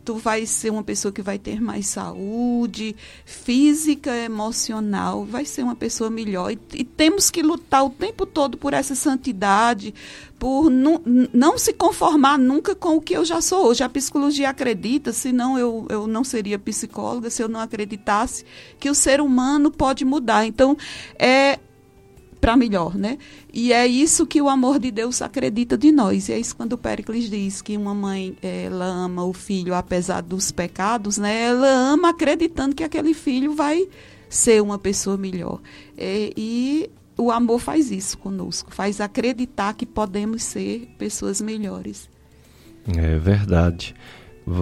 [0.09, 5.75] tu vai ser uma pessoa que vai ter mais saúde física, emocional, vai ser uma
[5.75, 6.51] pessoa melhor.
[6.51, 9.93] E, e temos que lutar o tempo todo por essa santidade,
[10.39, 10.99] por não,
[11.31, 13.83] não se conformar nunca com o que eu já sou hoje.
[13.83, 18.43] A psicologia acredita, senão eu, eu não seria psicóloga, se eu não acreditasse
[18.79, 20.43] que o ser humano pode mudar.
[20.43, 20.75] Então,
[21.19, 21.59] é
[22.39, 23.17] para melhor, né?
[23.53, 26.29] E é isso que o amor de Deus acredita de nós.
[26.29, 30.21] E é isso quando o Péricles diz que uma mãe ela ama o filho apesar
[30.21, 31.47] dos pecados, né?
[31.47, 33.87] Ela ama acreditando que aquele filho vai
[34.29, 35.59] ser uma pessoa melhor.
[35.97, 42.09] É, e o amor faz isso conosco, faz acreditar que podemos ser pessoas melhores.
[42.87, 43.93] É verdade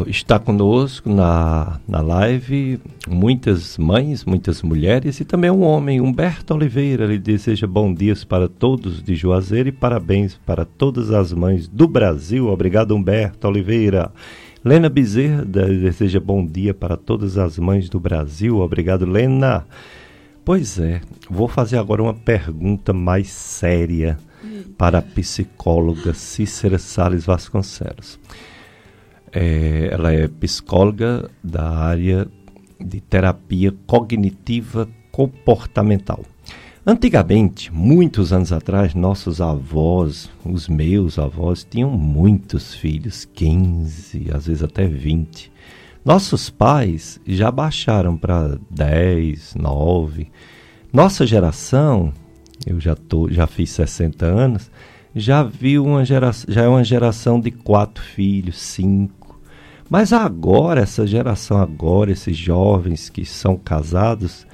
[0.08, 7.06] está conosco na, na live muitas mães, muitas mulheres e também um homem, Humberto Oliveira.
[7.06, 11.88] Ele deseja bom dias para todos de Juazeiro e parabéns para todas as mães do
[11.88, 12.47] Brasil.
[12.47, 14.12] Obrigado, Humberto Oliveira.
[14.63, 18.60] Lena Bezerra deseja bom dia para todas as mães do Brasil.
[18.60, 19.65] Obrigado, Lena.
[20.43, 24.17] Pois é, vou fazer agora uma pergunta mais séria
[24.78, 28.19] para a psicóloga Cícera Sales Vasconcelos.
[29.32, 32.28] É, ela é psicóloga da área
[32.80, 36.24] de terapia cognitiva comportamental.
[36.90, 44.63] Antigamente, muitos anos atrás, nossos avós, os meus avós, tinham muitos filhos, 15, às vezes
[44.63, 45.52] até 20.
[46.06, 50.32] Nossos pais já baixaram para 10, 9.
[50.94, 52.13] Nossa geração,
[52.66, 54.72] eu já, tô, já fiz 60 anos,
[55.13, 59.17] já viu uma geração, já é uma geração de quatro filhos, cinco
[59.89, 64.45] mas agora, essa geração agora, esses jovens que são casados,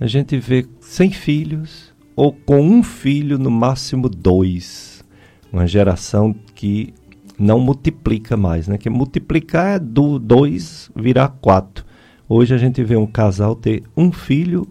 [0.00, 5.04] a gente vê sem filhos ou com um filho, no máximo dois.
[5.52, 6.92] Uma geração que
[7.38, 8.76] não multiplica mais, né?
[8.76, 11.84] Que multiplicar é do dois virar quatro.
[12.28, 14.66] Hoje a gente vê um casal ter um filho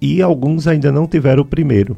[0.00, 1.96] e alguns ainda não tiveram o primeiro.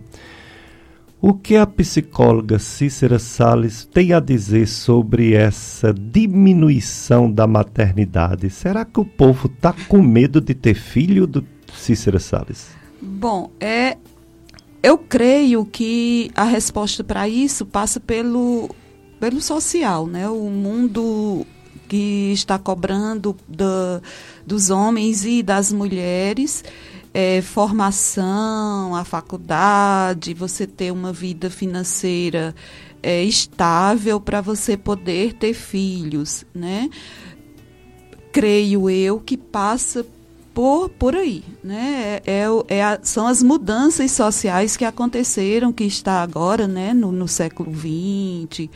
[1.23, 8.49] O que a psicóloga Cícera Sales tem a dizer sobre essa diminuição da maternidade?
[8.49, 12.69] Será que o povo está com medo de ter filho do Cícera Sales?
[13.03, 13.99] Bom, é,
[14.83, 18.75] eu creio que a resposta para isso passa pelo,
[19.21, 20.27] pelo social, né?
[20.27, 21.47] O mundo
[21.87, 23.37] que está cobrando
[24.47, 26.65] dos homens e das mulheres
[27.13, 32.55] é, formação, a faculdade, você ter uma vida financeira
[33.03, 36.89] é, estável para você poder ter filhos, né?
[38.33, 40.07] Creio eu que passa
[40.55, 42.21] por, por aí, né?
[42.25, 47.11] É, é, é a, são as mudanças sociais que aconteceram, que está agora, né, no,
[47.11, 48.69] no século XX,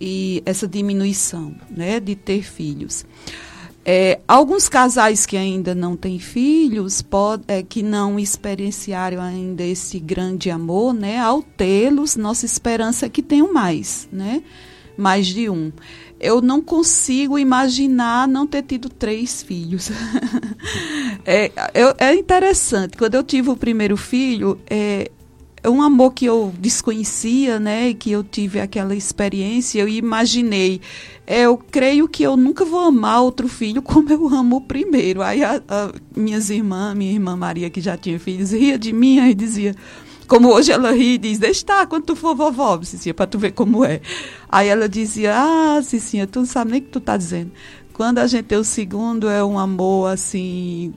[0.00, 3.04] e essa diminuição, né, de ter filhos.
[3.84, 9.98] É, alguns casais que ainda não têm filhos, pode, é, que não experienciaram ainda esse
[9.98, 11.18] grande amor, né?
[11.18, 14.42] Ao tê-los, nossa esperança é que tenham mais, né?
[14.96, 15.72] Mais de um.
[16.20, 19.90] Eu não consigo imaginar não ter tido três filhos.
[21.26, 22.96] é, eu, é interessante.
[22.96, 25.10] Quando eu tive o primeiro filho, é,
[25.70, 30.80] um amor que eu desconhecia, né, que eu tive aquela experiência, eu imaginei,
[31.26, 35.22] é, eu creio que eu nunca vou amar outro filho como eu amo o primeiro.
[35.22, 39.18] Aí a, a, minhas irmãs, minha irmã Maria, que já tinha filhos, ria de mim
[39.18, 39.74] e dizia,
[40.26, 43.38] como hoje ela ri e diz, deixa estar quando tu for vovó, Cicinha, para tu
[43.38, 44.00] ver como é.
[44.48, 47.52] Aí ela dizia, ah, Cicinha, tu não sabe nem o que tu tá dizendo.
[47.92, 50.94] Quando a gente tem o segundo, é um amor, assim,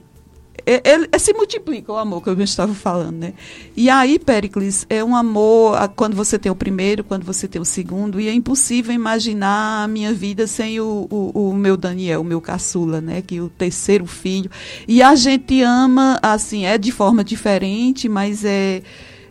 [0.66, 3.34] ele, se multiplica o amor que eu estava falando, né?
[3.76, 7.64] E aí, Pericles, é um amor quando você tem o primeiro, quando você tem o
[7.64, 12.24] segundo, e é impossível imaginar a minha vida sem o, o, o meu Daniel, o
[12.24, 13.22] meu caçula, né?
[13.22, 14.50] Que é o terceiro filho.
[14.88, 18.82] E a gente ama, assim, é de forma diferente, mas é,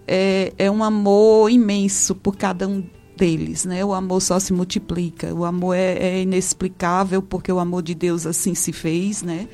[0.07, 2.81] é, é um amor imenso por cada um
[3.17, 3.83] deles, né?
[3.83, 5.33] O amor só se multiplica.
[5.33, 9.47] O amor é, é, inexplicável porque o amor de Deus assim se fez, né?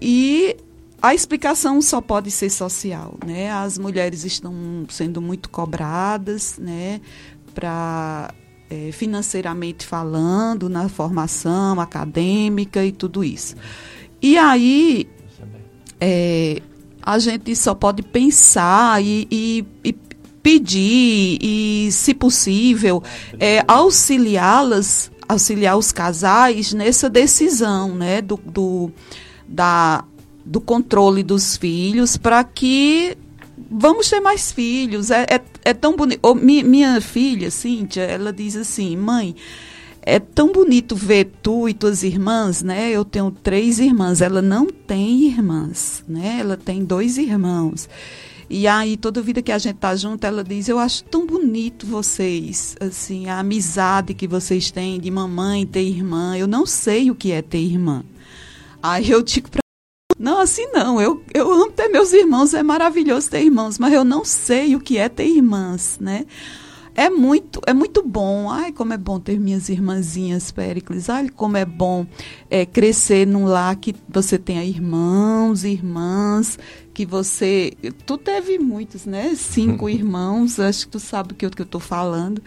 [0.00, 0.56] E
[1.00, 3.50] a explicação só pode ser social, né?
[3.50, 4.52] As mulheres estão
[4.88, 7.00] sendo muito cobradas, né?
[7.54, 8.34] Para
[8.68, 13.54] é, financeiramente falando, na formação acadêmica e tudo isso.
[14.20, 15.08] E aí
[16.00, 16.60] é,
[17.00, 19.92] a gente só pode pensar e, e, e
[20.42, 23.02] pedir e, se possível,
[23.38, 28.90] é, auxiliá-las, auxiliar os casais nessa decisão, né, do, do,
[29.46, 30.04] da,
[30.48, 33.16] do controle dos filhos para que
[33.70, 35.10] vamos ter mais filhos.
[35.10, 36.34] É, é, é tão bonito.
[36.34, 39.36] Minha, minha filha, Cíntia, ela diz assim, mãe,
[40.00, 42.90] é tão bonito ver tu e tuas irmãs, né?
[42.90, 46.38] Eu tenho três irmãs, ela não tem irmãs, né?
[46.40, 47.86] Ela tem dois irmãos.
[48.48, 51.86] E aí, toda vida que a gente tá junto, ela diz: Eu acho tão bonito
[51.86, 56.34] vocês, assim, a amizade que vocês têm de mamãe ter irmã.
[56.38, 58.02] Eu não sei o que é ter irmã.
[58.82, 59.67] Aí eu digo para
[60.18, 61.00] não, assim não.
[61.00, 64.80] Eu, eu amo ter meus irmãos, é maravilhoso ter irmãos, mas eu não sei o
[64.80, 66.26] que é ter irmãs, né?
[66.98, 68.50] É muito, é muito bom.
[68.50, 71.08] Ai, como é bom ter minhas irmãzinhas Péricles.
[71.08, 72.04] Ai, como é bom
[72.50, 76.58] é, crescer num lar que você tenha irmãos, irmãs,
[76.92, 77.72] que você.
[78.04, 79.32] Tu teve muitos, né?
[79.36, 82.42] Cinco irmãos, acho que tu sabe o que eu estou falando.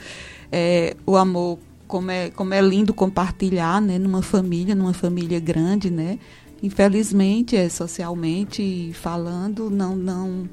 [0.51, 1.57] É, o amor,
[1.87, 3.97] como é, como é lindo compartilhar, né?
[3.97, 6.19] Numa família, numa família grande, né?
[6.61, 10.49] Infelizmente, é, socialmente falando, não, não,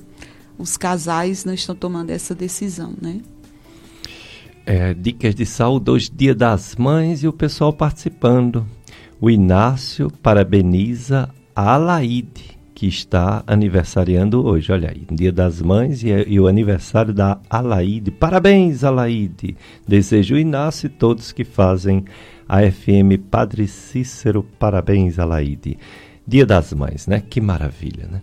[0.58, 3.20] os casais não estão tomando essa decisão, né?
[4.64, 8.66] É, dicas de saúde hoje, Dia das Mães, e o pessoal participando.
[9.20, 14.70] O Inácio parabeniza a Alaide que está aniversariando hoje.
[14.70, 18.12] Olha aí, Dia das Mães e, e o aniversário da Alaide.
[18.12, 19.56] Parabéns, Alaide!
[19.84, 22.04] Desejo o Inácio e todos que fazem
[22.48, 24.42] a FM Padre Cícero.
[24.58, 25.78] Parabéns, Alaide.
[26.26, 27.22] Dia das Mães, né?
[27.28, 28.22] Que maravilha, né?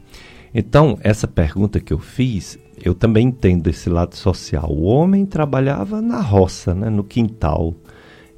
[0.53, 4.71] Então, essa pergunta que eu fiz, eu também entendo esse lado social.
[4.71, 6.89] O homem trabalhava na roça, né?
[6.89, 7.73] no quintal,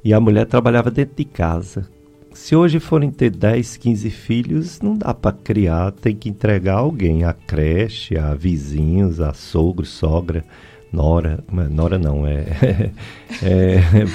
[0.04, 1.88] e a mulher trabalhava dentro de casa,
[2.38, 7.24] se hoje forem ter 10, 15 filhos, não dá para criar, tem que entregar alguém,
[7.24, 10.44] a creche, a vizinhos, a sogro, sogra,
[10.92, 12.44] nora, nora não, é,
[13.42, 14.06] é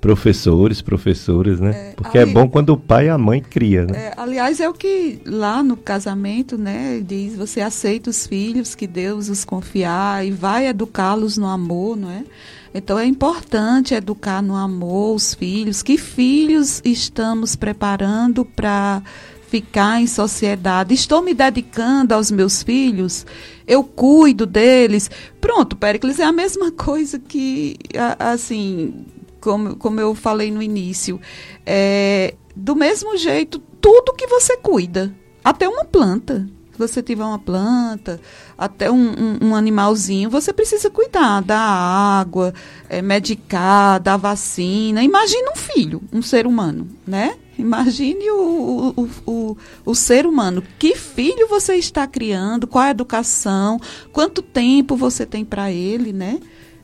[0.00, 1.70] professores, professoras, né?
[1.70, 4.06] É, Porque ali, é bom quando o pai e a mãe cria, né?
[4.06, 8.86] É, aliás, é o que lá no casamento, né, diz, você aceita os filhos que
[8.86, 12.24] Deus os confiar e vai educá-los no amor, não é?
[12.72, 15.82] Então é importante educar no amor os filhos.
[15.82, 19.02] Que filhos estamos preparando para
[19.48, 20.94] ficar em sociedade?
[20.94, 23.26] Estou me dedicando aos meus filhos?
[23.66, 25.10] Eu cuido deles?
[25.40, 27.76] Pronto, Pericles, é a mesma coisa que,
[28.18, 29.06] assim,
[29.40, 31.20] como, como eu falei no início.
[31.64, 35.14] É, do mesmo jeito, tudo que você cuida,
[35.44, 36.46] até uma planta
[36.78, 38.20] você tiver uma planta,
[38.56, 38.96] até um,
[39.42, 42.54] um, um animalzinho, você precisa cuidar, dar água,
[42.88, 45.02] é, medicar, dar vacina.
[45.02, 47.36] Imagine um filho, um ser humano, né?
[47.58, 50.62] Imagine o, o, o, o, ser humano.
[50.78, 52.68] Que filho você está criando?
[52.68, 53.80] Qual a educação?
[54.12, 56.38] Quanto tempo você tem para ele, né?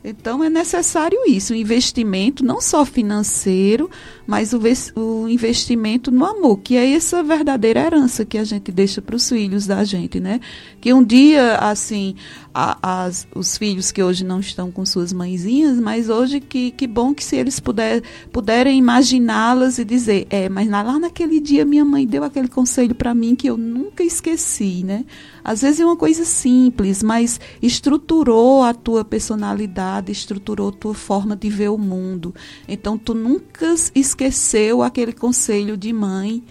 [0.05, 3.91] Então é necessário isso, um investimento não só financeiro,
[4.27, 4.61] mas o,
[4.97, 9.29] o, investimento no amor, que é essa verdadeira herança que a gente deixa para os
[9.29, 10.41] filhos da gente, né?
[10.81, 12.14] Que um dia, assim,
[12.55, 16.87] a, as, os filhos que hoje não estão com suas mãezinhas, mas hoje que, que
[16.87, 18.03] bom que se eles puder,
[18.33, 23.14] puderem imaginá-las e dizer, é, mas lá naquele dia minha mãe deu aquele conselho para
[23.14, 25.05] mim que eu nunca esqueci, né?
[25.43, 31.37] Às vezes é uma coisa simples, mas estruturou a tua personalidade, estruturou a tua forma
[31.37, 32.35] de ver o mundo.
[32.66, 33.75] Então tu nunca
[34.15, 36.43] esqueceu aquele conselho de mãe.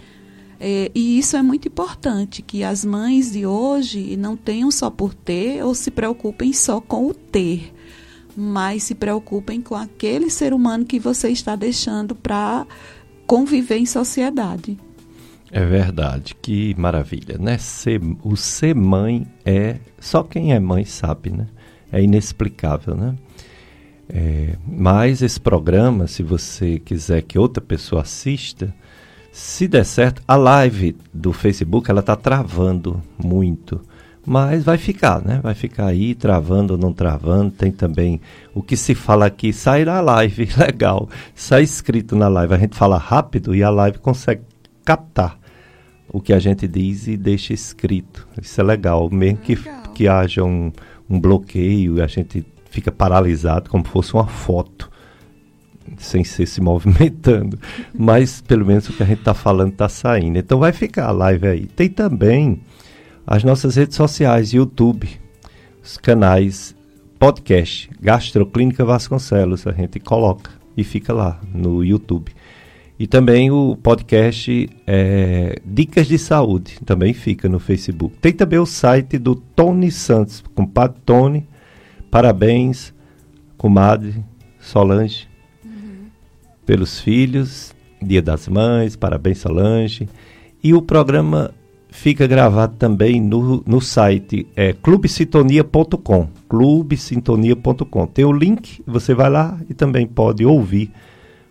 [0.60, 5.12] É, e isso é muito importante, que as mães de hoje não tenham só por
[5.12, 7.74] ter ou se preocupem só com o ter,
[8.36, 12.66] mas se preocupem com aquele ser humano que você está deixando para
[13.26, 14.78] conviver em sociedade.
[15.50, 17.58] É verdade, que maravilha, né?
[17.58, 19.76] Ser, o ser mãe é.
[20.00, 21.46] Só quem é mãe sabe, né?
[21.92, 23.14] É inexplicável, né?
[24.08, 28.74] É, mas esse programa, se você quiser que outra pessoa assista,
[29.36, 33.80] Se der certo, a live do Facebook ela tá travando muito.
[34.24, 35.40] Mas vai ficar, né?
[35.42, 37.50] Vai ficar aí, travando ou não travando.
[37.50, 38.20] Tem também
[38.54, 41.08] o que se fala aqui, sai na live, legal.
[41.34, 42.54] Sai escrito na live.
[42.54, 44.42] A gente fala rápido e a live consegue
[44.84, 45.36] captar
[46.08, 48.28] o que a gente diz e deixa escrito.
[48.40, 49.10] Isso é legal.
[49.10, 49.58] Mesmo que,
[49.94, 50.72] que haja um,
[51.10, 54.90] um bloqueio e a gente fica paralisado, como fosse uma foto,
[55.96, 57.58] sem ser se movimentando.
[57.96, 60.38] Mas pelo menos o que a gente está falando está saindo.
[60.38, 61.66] Então vai ficar a live aí.
[61.66, 62.60] Tem também
[63.24, 65.08] as nossas redes sociais, YouTube,
[65.82, 66.74] os canais,
[67.18, 72.32] podcast, Gastroclínica Vasconcelos, a gente coloca e fica lá no YouTube.
[72.98, 78.16] E também o podcast é, Dicas de Saúde, também fica no Facebook.
[78.20, 81.46] Tem também o site do Tony Santos, compadre Tony,
[82.14, 82.94] parabéns,
[83.58, 84.14] comadre
[84.60, 85.26] Solange,
[85.64, 86.06] uhum.
[86.64, 90.08] pelos filhos, Dia das Mães, parabéns Solange.
[90.62, 91.50] E o programa
[91.90, 96.28] fica gravado também no, no site é, clubesintonia.com.
[96.48, 98.06] clubesintonia.com.
[98.06, 100.92] Tem o link, você vai lá e também pode ouvir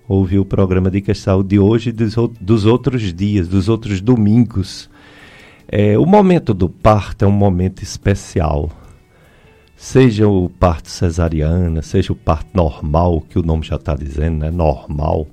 [0.07, 4.89] ouvir o programa de Saúde de hoje e dos, dos outros dias, dos outros domingos.
[5.67, 8.69] É, o momento do parto é um momento especial.
[9.85, 14.49] Seja o parto cesariana, seja o parto normal, que o nome já está dizendo, né?
[14.49, 15.27] Normal.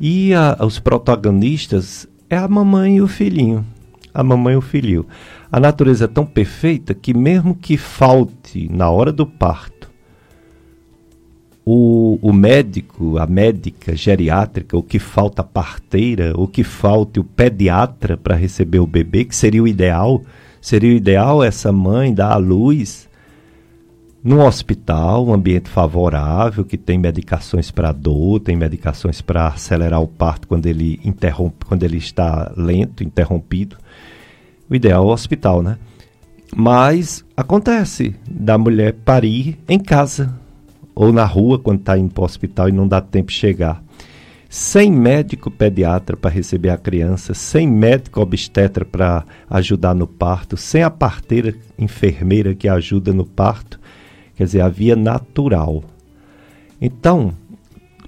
[0.00, 3.64] E a, os protagonistas é a mamãe e o filhinho
[4.12, 5.06] a mamãe e o filho.
[5.52, 9.88] A natureza é tão perfeita que, mesmo que falte na hora do parto,
[11.64, 17.24] o, o médico, a médica geriátrica, o que falta a parteira, o que falte o
[17.24, 20.22] pediatra para receber o bebê, que seria o ideal,
[20.60, 23.05] seria o ideal essa mãe dar à luz
[24.22, 30.08] num hospital, um ambiente favorável, que tem medicações para dor, tem medicações para acelerar o
[30.08, 33.76] parto quando ele interrompe, quando ele está lento, interrompido.
[34.68, 35.78] O ideal é o hospital, né?
[36.54, 40.34] Mas acontece da mulher parir em casa
[40.94, 43.82] ou na rua quando está indo para o hospital e não dá tempo de chegar.
[44.48, 50.82] Sem médico pediatra para receber a criança, sem médico obstetra para ajudar no parto, sem
[50.82, 53.78] a parteira enfermeira que ajuda no parto,
[54.36, 55.82] quer dizer, a via natural.
[56.80, 57.32] Então,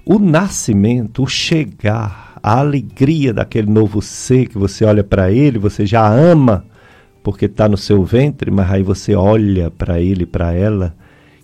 [0.05, 5.85] o nascimento, o chegar, a alegria daquele novo ser que você olha para ele, você
[5.85, 6.65] já ama
[7.23, 10.95] porque está no seu ventre, mas aí você olha para ele, para ela.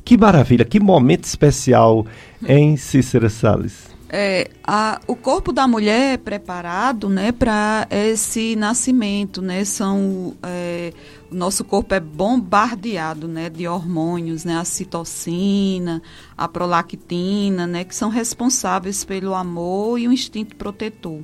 [0.04, 2.06] Que maravilha, que momento especial,
[2.48, 3.95] em Cícera Salles?
[4.18, 9.66] É, a, o corpo da mulher é preparado né, para esse nascimento, né?
[9.66, 10.94] São é,
[11.30, 16.02] o nosso corpo é bombardeado né, de hormônios, né, a citocina,
[16.38, 21.20] a prolactina, né, que são responsáveis pelo amor e o instinto protetor.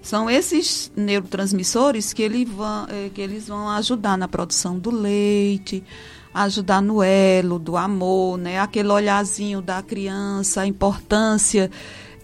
[0.00, 5.84] São esses neurotransmissores que, ele vão, é, que eles vão ajudar na produção do leite,
[6.32, 11.70] ajudar no elo do amor, né, aquele olhazinho da criança, a importância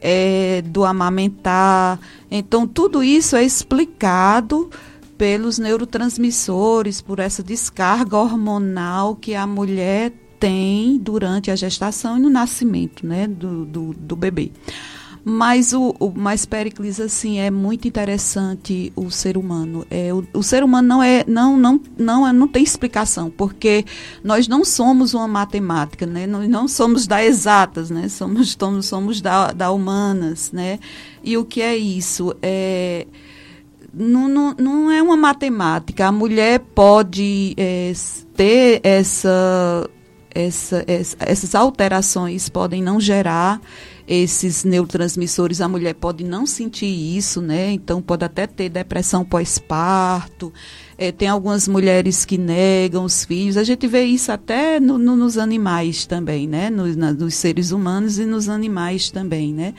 [0.00, 1.98] é, do amamentar.
[2.30, 4.70] Então, tudo isso é explicado
[5.16, 12.30] pelos neurotransmissores, por essa descarga hormonal que a mulher tem durante a gestação e no
[12.30, 14.52] nascimento né, do, do, do bebê.
[15.24, 19.86] Mas o, o mais Pericles assim é muito interessante o ser humano.
[19.90, 23.84] É o, o, ser humano não é não não não é, não tem explicação porque
[24.22, 26.26] nós não somos uma matemática, né?
[26.26, 28.08] Nós não somos da exatas, né?
[28.08, 30.78] Somos somos, somos da, da humanas, né?
[31.22, 32.34] E o que é isso?
[32.42, 33.06] É
[33.92, 36.06] não, não, não é uma matemática.
[36.06, 37.92] A mulher pode é,
[38.36, 39.88] ter essa,
[40.34, 43.60] essa, essa, essas alterações, podem não gerar
[44.08, 47.72] esses neurotransmissores, a mulher pode não sentir isso, né?
[47.72, 50.50] Então pode até ter depressão pós-parto.
[50.96, 53.58] É, tem algumas mulheres que negam os filhos.
[53.58, 56.70] A gente vê isso até no, no, nos animais também, né?
[56.70, 59.74] Nos, na, nos seres humanos e nos animais também, né?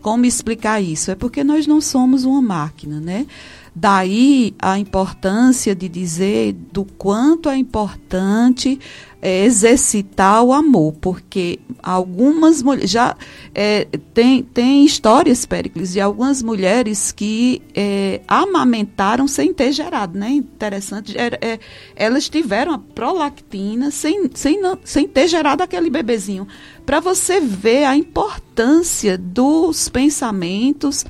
[0.00, 1.10] Como explicar isso?
[1.10, 3.26] É porque nós não somos uma máquina, né?
[3.74, 8.78] Daí a importância de dizer do quanto é importante
[9.22, 13.16] é, exercitar o amor, porque algumas mulheres já
[13.54, 20.28] é, tem, tem histórias, Péricles, de algumas mulheres que é, amamentaram sem ter gerado, né?
[20.30, 21.16] Interessante.
[21.16, 21.60] É,
[21.94, 26.48] elas tiveram a prolactina sem, sem, não, sem ter gerado aquele bebezinho.
[26.84, 31.06] Para você ver a importância dos pensamentos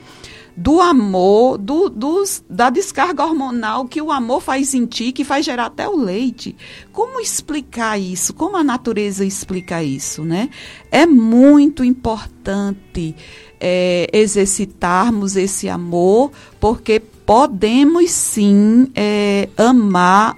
[0.56, 5.44] do amor, do, dos, da descarga hormonal que o amor faz em ti, que faz
[5.44, 6.54] gerar até o leite.
[6.92, 8.34] Como explicar isso?
[8.34, 10.50] Como a natureza explica isso, né?
[10.90, 13.14] É muito importante
[13.60, 20.36] é, exercitarmos esse amor, porque podemos sim é, amar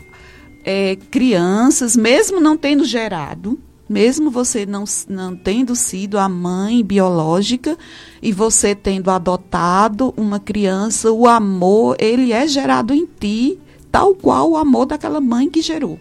[0.64, 3.58] é, crianças, mesmo não tendo gerado,
[3.95, 7.78] mesmo você não, não tendo sido a mãe biológica
[8.20, 13.57] e você tendo adotado uma criança, o amor, ele é gerado em ti,
[13.92, 15.97] tal qual o amor daquela mãe que gerou.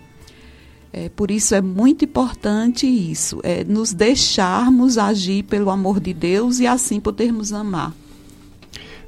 [0.92, 6.60] É, por isso é muito importante isso, é nos deixarmos agir pelo amor de Deus
[6.60, 7.94] e assim podermos amar.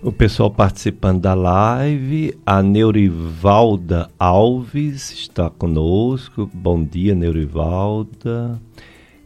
[0.01, 6.49] O pessoal participando da live, a Neurivalda Alves está conosco.
[6.53, 8.61] Bom dia, Neurivalda.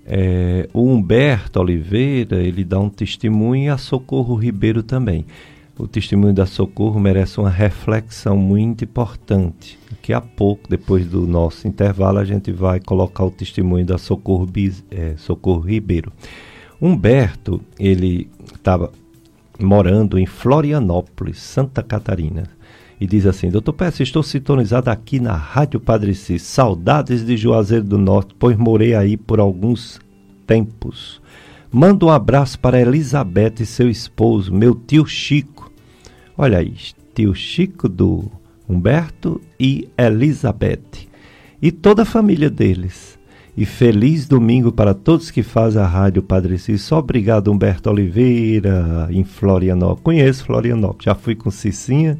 [0.06, 5.26] É, o Humberto Oliveira, ele dá um testemunho e a Socorro Ribeiro também.
[5.78, 9.78] O testemunho da Socorro merece uma reflexão muito importante.
[9.90, 14.48] Daqui a pouco, depois do nosso intervalo, a gente vai colocar o testemunho da Socorro,
[14.92, 16.12] é, Socorro Ribeiro.
[16.82, 18.92] Humberto, ele estava
[19.60, 22.44] morando em Florianópolis, Santa Catarina.
[23.00, 26.42] E diz assim: Doutor Peça, estou sintonizado aqui na Rádio Padre Cis.
[26.42, 30.00] Saudades de Juazeiro do Norte, pois morei aí por alguns
[30.48, 31.22] tempos.
[31.72, 35.72] Manda um abraço para Elizabeth e seu esposo, meu tio Chico.
[36.38, 36.74] Olha aí,
[37.14, 38.32] tio Chico do
[38.68, 41.08] Humberto e Elizabeth.
[41.62, 43.19] E toda a família deles
[43.60, 46.96] e feliz domingo para todos que fazem a Rádio Padre Cício.
[46.96, 50.02] Obrigado, Humberto Oliveira, em Florianópolis.
[50.02, 52.18] Conheço Florianópolis, já fui com Cicinha.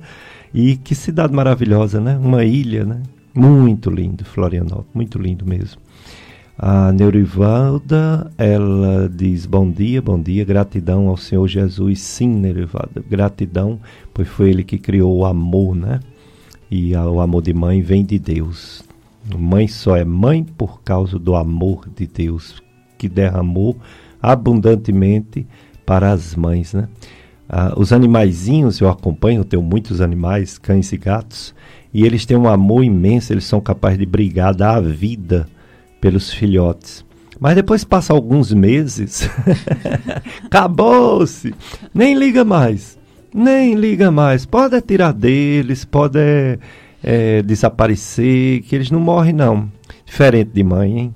[0.54, 2.20] E que cidade maravilhosa, né?
[2.22, 3.02] Uma ilha, né?
[3.34, 5.80] Muito lindo, Florianópolis, muito lindo mesmo.
[6.58, 12.02] A Neurivalda, ela diz bom dia, bom dia, gratidão ao Senhor Jesus.
[12.02, 13.80] Sim, Neurivalda, gratidão,
[14.14, 16.02] pois foi Ele que criou o amor, né?
[16.70, 18.89] E o amor de mãe vem de Deus.
[19.38, 22.62] Mãe só é mãe por causa do amor de Deus
[22.98, 23.78] que derramou
[24.22, 25.48] abundantemente
[25.86, 26.88] para as mães, né?
[27.48, 31.56] Ah, os animaizinhos, eu acompanho, eu tenho muitos animais, cães e gatos,
[31.92, 35.48] e eles têm um amor imenso, eles são capazes de brigar, dar a vida
[36.00, 37.04] pelos filhotes.
[37.40, 39.28] Mas depois passa alguns meses,
[40.46, 41.56] acabou-se,
[41.92, 43.00] nem liga mais,
[43.34, 44.46] nem liga mais.
[44.46, 46.60] Pode tirar deles, pode
[47.04, 49.70] é, desaparecer, que eles não morrem não.
[50.06, 51.16] Diferente de mãe, hein?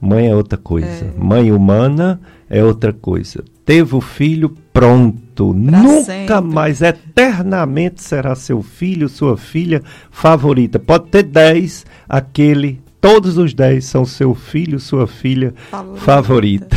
[0.00, 1.04] Mãe é outra coisa.
[1.04, 1.12] É.
[1.16, 2.20] Mãe humana
[2.50, 3.44] é outra coisa.
[3.64, 5.54] Teve o filho, pronto.
[5.54, 6.40] Pra Nunca sempre.
[6.40, 10.78] mais, eternamente será seu filho, sua filha favorita.
[10.78, 16.76] Pode ter dez, aquele todos os dez são seu filho, sua filha favorita.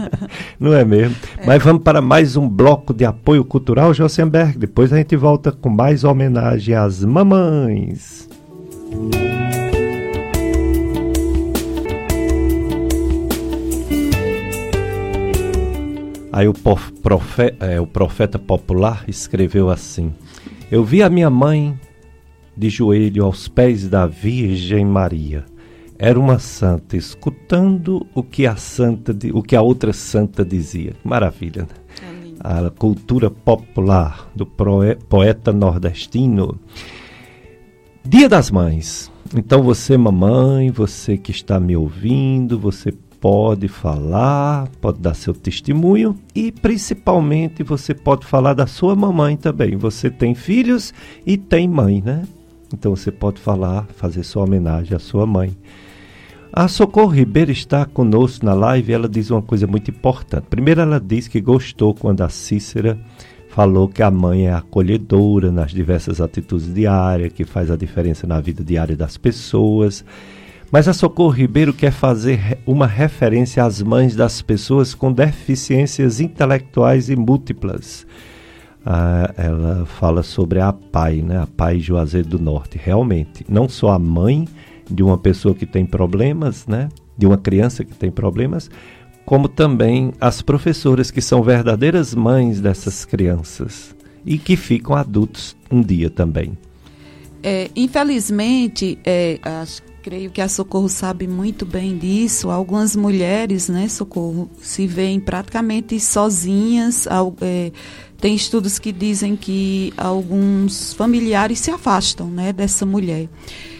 [0.60, 1.16] Não é mesmo?
[1.38, 1.46] É.
[1.46, 4.58] Mas vamos para mais um bloco de apoio cultural, Josenberg.
[4.58, 8.28] Depois a gente volta com mais homenagem às mamães.
[16.30, 16.52] Aí o,
[17.02, 20.12] profeta, é, o profeta popular escreveu assim:
[20.70, 21.74] Eu vi a minha mãe
[22.58, 25.44] de joelho aos pés da Virgem Maria.
[25.96, 30.94] Era uma santa escutando o que a santa, o que a outra santa dizia.
[31.04, 31.88] Maravilha, né?
[32.40, 36.58] a cultura popular do poeta nordestino.
[38.04, 39.10] Dia das Mães.
[39.34, 46.16] Então você, mamãe, você que está me ouvindo, você pode falar, pode dar seu testemunho
[46.34, 49.76] e principalmente você pode falar da sua mamãe também.
[49.76, 50.94] Você tem filhos
[51.26, 52.22] e tem mãe, né?
[52.72, 55.56] Então você pode falar, fazer sua homenagem à sua mãe.
[56.52, 60.46] A Socorro Ribeiro está conosco na live e ela diz uma coisa muito importante.
[60.48, 62.98] Primeiro, ela diz que gostou quando a Cícera
[63.48, 68.40] falou que a mãe é acolhedora nas diversas atitudes diárias, que faz a diferença na
[68.40, 70.04] vida diária das pessoas.
[70.70, 77.08] Mas a Socorro Ribeiro quer fazer uma referência às mães das pessoas com deficiências intelectuais
[77.08, 78.06] e múltiplas
[78.84, 81.38] ah, ela fala sobre a PAI, né?
[81.42, 82.80] a PAI Juazeiro do Norte.
[82.82, 84.46] Realmente, não só a mãe
[84.90, 86.88] de uma pessoa que tem problemas, né?
[87.16, 88.70] de uma criança que tem problemas,
[89.26, 95.82] como também as professoras que são verdadeiras mães dessas crianças e que ficam adultos um
[95.82, 96.56] dia também.
[97.42, 102.50] É, infelizmente, é, acho, creio que a Socorro sabe muito bem disso.
[102.50, 107.06] Algumas mulheres, né, Socorro, se veem praticamente sozinhas.
[107.06, 107.70] Ao, é,
[108.20, 113.28] tem estudos que dizem que alguns familiares se afastam né, dessa mulher.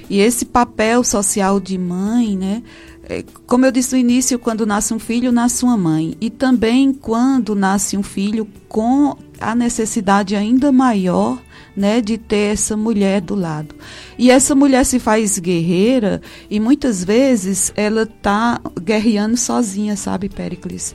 [0.09, 2.62] E esse papel social de mãe, né,
[3.09, 6.14] é, como eu disse no início, quando nasce um filho, nasce uma mãe.
[6.20, 11.39] E também quando nasce um filho com a necessidade ainda maior
[11.76, 13.74] né, de ter essa mulher do lado.
[14.18, 16.20] E essa mulher se faz guerreira
[16.51, 20.95] e muitas vezes ela está guerreando sozinha, sabe, Pericles?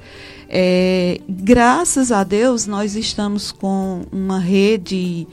[0.56, 5.28] É, graças a Deus nós estamos com uma rede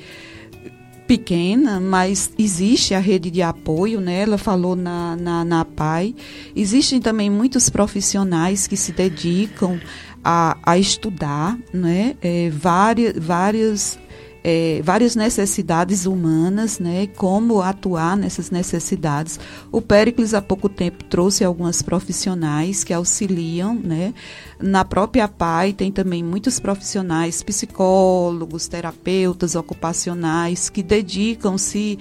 [1.07, 4.23] pequena, mas existe a rede de apoio, né?
[4.23, 6.15] Ela falou na, na, na PAI.
[6.57, 9.79] Existem também muitos profissionais que se dedicam
[10.25, 12.17] a, a estudar, né?
[12.23, 13.99] É, várias, várias
[14.43, 19.39] é, várias necessidades humanas, né, como atuar nessas necessidades.
[19.71, 23.75] O Péricles, há pouco tempo, trouxe algumas profissionais que auxiliam.
[23.75, 24.15] Né.
[24.59, 31.99] Na própria PAI tem também muitos profissionais, psicólogos, terapeutas ocupacionais, que dedicam-se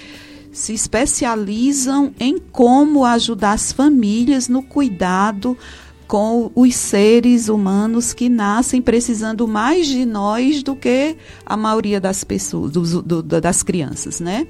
[0.51, 5.55] se especializam em como ajudar as famílias no cuidado
[6.09, 12.23] com os seres humanos que nascem precisando mais de nós do que a maioria das
[12.23, 14.47] pessoas, do, do, das crianças, né?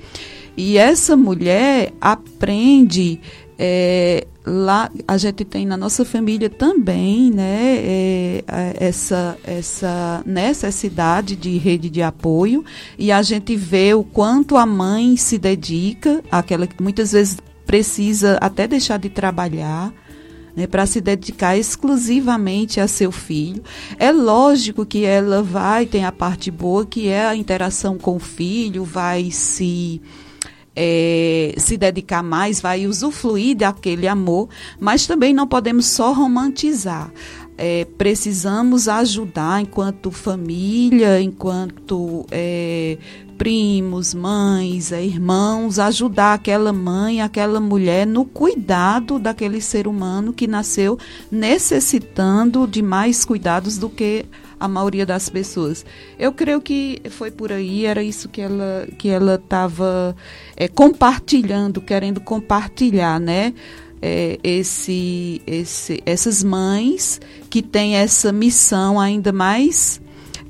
[0.56, 3.20] E essa mulher aprende
[3.58, 8.44] é, lá a gente tem na nossa família também né é,
[8.80, 12.64] essa essa necessidade de rede de apoio
[12.98, 18.38] e a gente vê o quanto a mãe se dedica aquela que muitas vezes precisa
[18.40, 19.94] até deixar de trabalhar
[20.60, 23.64] né, para se dedicar exclusivamente a seu filho.
[23.98, 28.20] É lógico que ela vai, tem a parte boa, que é a interação com o
[28.20, 30.02] filho, vai se.
[30.76, 34.48] É, se dedicar mais, vai usufruir daquele amor,
[34.80, 37.12] mas também não podemos só romantizar.
[37.58, 42.98] É, precisamos ajudar enquanto família, enquanto é,
[43.40, 50.46] primos, mães, é, irmãos, ajudar aquela mãe, aquela mulher no cuidado daquele ser humano que
[50.46, 51.00] nasceu
[51.32, 54.26] necessitando de mais cuidados do que
[54.60, 55.86] a maioria das pessoas.
[56.20, 60.14] Eu creio que foi por aí, era isso que ela que ela estava
[60.58, 63.54] é, compartilhando, querendo compartilhar, né?
[64.02, 67.20] É, esse, esse, essas mães
[67.50, 70.00] que têm essa missão ainda mais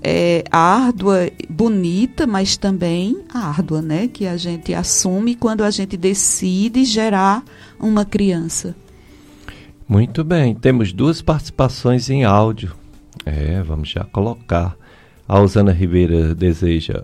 [0.02, 4.08] é, árdua, bonita, mas também árdua, né?
[4.08, 7.44] Que a gente assume quando a gente decide gerar
[7.80, 8.76] uma criança.
[9.88, 12.76] Muito bem, temos duas participações em áudio.
[13.26, 14.76] É, vamos já colocar.
[15.28, 17.04] A Osana Ribeira deseja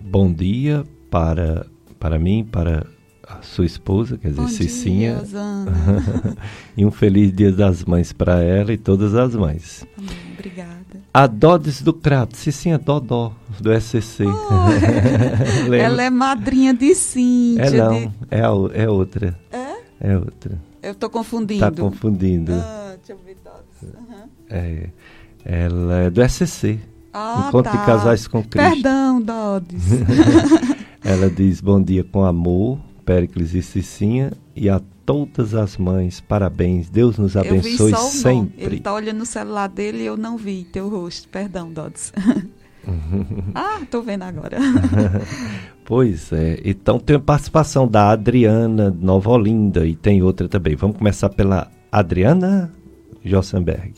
[0.00, 1.66] bom dia para,
[1.98, 2.86] para mim, para
[3.26, 5.22] a sua esposa, quer dizer, bom Cicinha.
[5.24, 6.36] Dia,
[6.76, 9.86] e um feliz Dia das Mães para ela e todas as mães.
[9.96, 10.73] Amém, obrigada.
[11.14, 14.24] A Dodes do Crato, Cicinha Dodó, do SCC.
[14.26, 17.62] Oh, ela é madrinha de Cíntia.
[17.62, 18.10] É não, de...
[18.32, 19.38] é, a, é outra.
[19.52, 19.76] É?
[20.00, 20.60] É outra.
[20.82, 21.64] Eu estou confundindo.
[21.64, 22.52] Está confundindo.
[22.52, 23.94] Ah, deixa eu ver Dodes.
[23.94, 24.28] Uhum.
[24.50, 24.88] É,
[25.44, 26.80] ela é do SCC.
[27.12, 27.78] Ah, Encontro tá.
[27.78, 28.72] de Casais com Cristo.
[28.72, 29.84] Perdão, Dodes.
[31.04, 36.20] ela diz bom dia com amor, Péricles e Cicinha, e a todas as mães.
[36.20, 36.88] Parabéns.
[36.88, 38.64] Deus nos abençoe sempre.
[38.64, 41.28] Ele está olhando no celular dele e eu não vi teu rosto.
[41.28, 42.12] Perdão, Dodds.
[43.54, 44.58] ah, estou vendo agora.
[45.84, 46.60] pois é.
[46.64, 50.74] Então tem a participação da Adriana Nova Olinda e tem outra também.
[50.76, 52.72] Vamos começar pela Adriana
[53.24, 53.94] Jossenberg.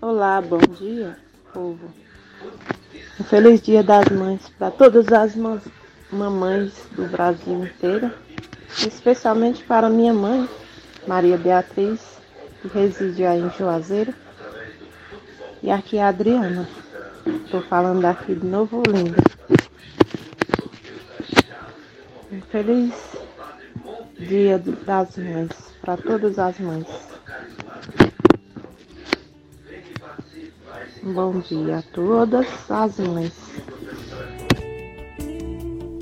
[0.00, 1.16] Olá, bom dia,
[1.52, 1.88] povo.
[3.20, 5.34] Um feliz dia das mães para todas as
[6.12, 8.12] mamães do Brasil inteiro
[8.86, 10.48] especialmente para minha mãe,
[11.06, 12.00] Maria Beatriz,
[12.60, 14.14] que reside aí em Juazeiro,
[15.62, 16.68] e aqui a Adriana.
[17.44, 19.22] Estou falando aqui de Novo Olinda.
[22.30, 22.92] Um feliz
[24.18, 25.50] Dia das Mães
[25.80, 26.86] para todas as mães.
[31.02, 33.32] Um bom dia a todas as mães.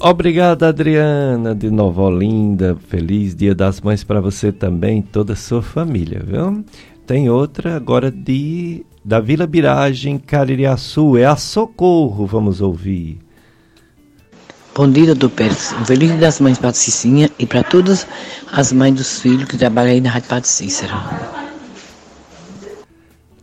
[0.00, 2.76] Obrigado, Adriana, de Nova Olinda.
[2.88, 6.64] Feliz Dia das Mães para você também, toda a sua família, viu?
[7.06, 11.16] Tem outra agora de da Vila Biragem, Caririaçu.
[11.16, 13.18] É a Socorro, vamos ouvir.
[14.74, 15.74] Bom dia, doutor Pérez.
[15.80, 18.06] Um feliz Dia das Mães para Cicinha e para todas
[18.52, 20.92] as mães dos filhos que trabalham aí na Rádio Padre Cícero.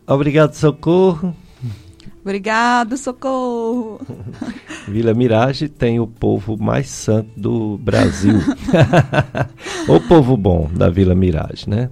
[0.05, 1.35] Obrigado, Socorro.
[2.23, 3.99] Obrigado, socorro.
[4.87, 8.39] Vila Mirage tem o povo mais santo do Brasil.
[9.89, 11.89] o povo bom da Vila Mirage, né?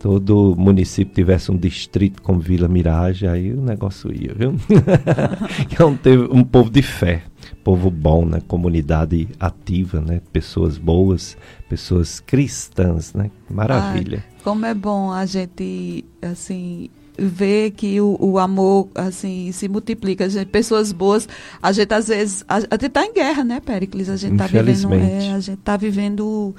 [0.00, 4.56] Todo município tivesse um distrito como Vila Mirage, aí o negócio ia, viu?
[5.78, 7.22] é um, um povo de fé,
[7.62, 8.40] povo povo bom, né?
[8.48, 10.20] Comunidade ativa, né?
[10.32, 11.36] Pessoas boas,
[11.68, 13.30] pessoas cristãs, né?
[13.48, 14.24] Maravilha.
[14.26, 16.88] Ai, como é bom a gente, assim,
[17.20, 20.28] ver que o, o, amor assim se multiplica.
[20.28, 21.28] Gente, pessoas boas,
[21.62, 24.08] a gente às vezes a, a gente está em guerra, né, Pericles?
[24.08, 26.54] A gente está vivendo, é, a gente tá vivendo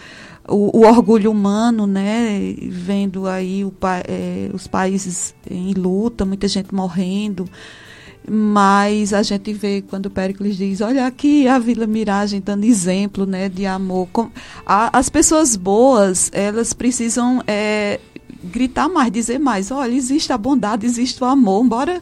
[0.47, 2.55] o, o, orgulho humano, né?
[2.69, 3.73] Vendo aí o,
[4.07, 7.49] é, os países em luta, muita gente morrendo.
[8.29, 13.49] Mas a gente vê quando Péricles diz, olha aqui a Vila Miragem dando exemplo né,
[13.49, 14.07] de amor.
[14.13, 14.29] Com,
[14.63, 17.99] a, as pessoas boas, elas precisam é,
[18.43, 19.71] gritar mais, dizer mais.
[19.71, 21.63] Olha, existe a bondade, existe o amor.
[21.63, 22.01] Embora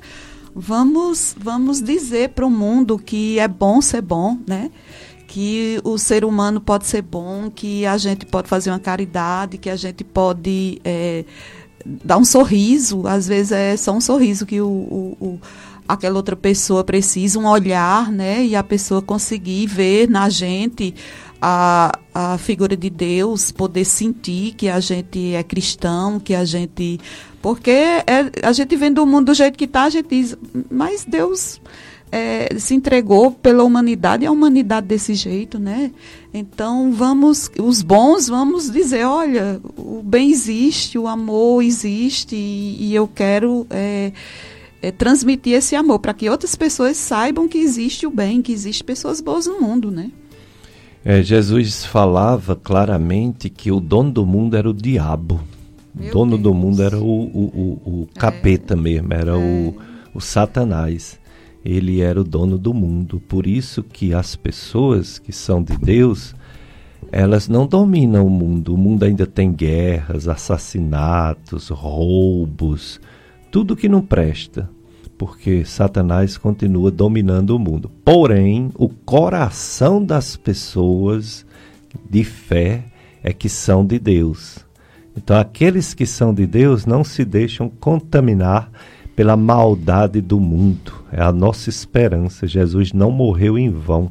[0.56, 4.72] vamos, vamos dizer para o mundo que é bom ser bom, né?
[5.28, 9.70] Que o ser humano pode ser bom, que a gente pode fazer uma caridade, que
[9.70, 11.24] a gente pode é,
[11.86, 13.06] dar um sorriso.
[13.08, 15.40] Às vezes é só um sorriso que o, o, o
[15.88, 18.46] aquela outra pessoa precisa, um olhar, né?
[18.46, 20.94] E a pessoa conseguir ver na gente
[21.42, 27.00] a, a figura de Deus, poder sentir que a gente é cristão, que a gente.
[27.42, 30.38] Porque é, a gente vendo o mundo do jeito que está, a gente diz,
[30.70, 31.62] mas Deus
[32.12, 35.92] é, se entregou pela humanidade e a humanidade desse jeito, né?
[36.34, 42.96] Então vamos, os bons, vamos dizer, olha, o bem existe, o amor existe e, e
[42.96, 44.12] eu quero é,
[44.82, 48.84] é, transmitir esse amor para que outras pessoas saibam que existe o bem, que existe
[48.84, 50.12] pessoas boas no mundo, né?
[51.10, 55.42] É, Jesus falava claramente que o dono do mundo era o diabo.
[55.92, 56.44] Meu o dono Deus.
[56.44, 58.20] do mundo era o, o, o, o é.
[58.20, 58.78] capeta é.
[58.78, 59.36] mesmo, era é.
[59.36, 59.76] o,
[60.14, 61.20] o Satanás.
[61.66, 63.20] Ele era o dono do mundo.
[63.28, 66.36] Por isso que as pessoas que são de Deus,
[67.12, 68.76] elas não dominam o mundo.
[68.76, 73.02] O mundo ainda tem guerras, assassinatos, roubos,
[73.50, 74.70] tudo que não presta
[75.20, 77.92] porque Satanás continua dominando o mundo.
[78.06, 81.46] Porém, o coração das pessoas
[82.10, 82.86] de fé
[83.22, 84.66] é que são de Deus.
[85.18, 88.72] Então, aqueles que são de Deus não se deixam contaminar
[89.14, 90.94] pela maldade do mundo.
[91.12, 92.48] É a nossa esperança.
[92.48, 94.10] Jesus não morreu em vão.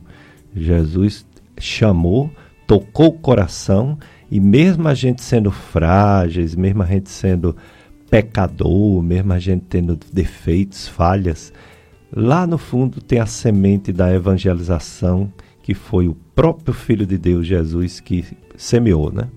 [0.55, 1.25] Jesus
[1.59, 2.31] chamou,
[2.67, 3.99] tocou o coração
[4.31, 7.57] e mesmo a gente sendo frágeis, mesmo a gente sendo
[8.11, 11.53] pecador, mesmo a gente tendo defeitos, falhas,
[12.13, 15.33] lá no fundo tem a semente da evangelização
[15.69, 18.25] que foi o próprio Filho de Deus, Jesus, que
[18.57, 19.29] semeou, né?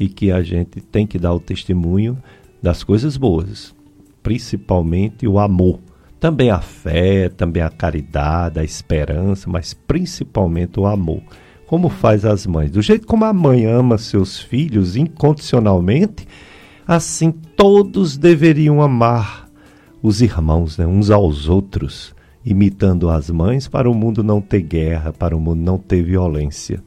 [0.00, 2.16] E que a gente tem que dar o testemunho
[2.62, 3.74] das coisas boas,
[4.22, 5.78] principalmente o amor.
[6.18, 11.22] Também a fé, também a caridade, a esperança, mas principalmente o amor.
[11.66, 12.70] Como faz as mães?
[12.70, 16.26] Do jeito como a mãe ama seus filhos incondicionalmente,
[16.86, 19.48] Assim todos deveriam amar
[20.02, 22.14] os irmãos, né, uns aos outros,
[22.44, 26.82] imitando as mães, para o mundo não ter guerra, para o mundo não ter violência.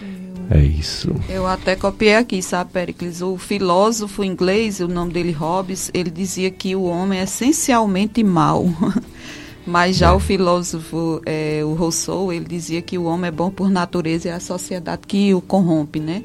[0.00, 1.12] Eu, é isso.
[1.28, 3.20] Eu até copiei aqui, sabe, Pericles?
[3.20, 8.66] O filósofo inglês, o nome dele Hobbes, ele dizia que o homem é essencialmente mau.
[9.66, 10.12] Mas já é.
[10.12, 14.30] o filósofo, é, o Rousseau, ele dizia que o homem é bom por natureza e
[14.30, 16.24] é a sociedade que o corrompe, né?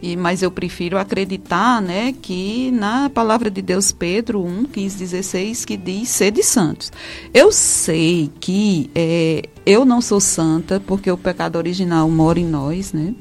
[0.00, 5.64] E, mas eu prefiro acreditar né, que na palavra de Deus, Pedro 1, 15, 16,
[5.64, 6.92] que diz sede santos.
[7.34, 12.92] Eu sei que é, eu não sou santa, porque o pecado original mora em nós,
[12.92, 13.14] né?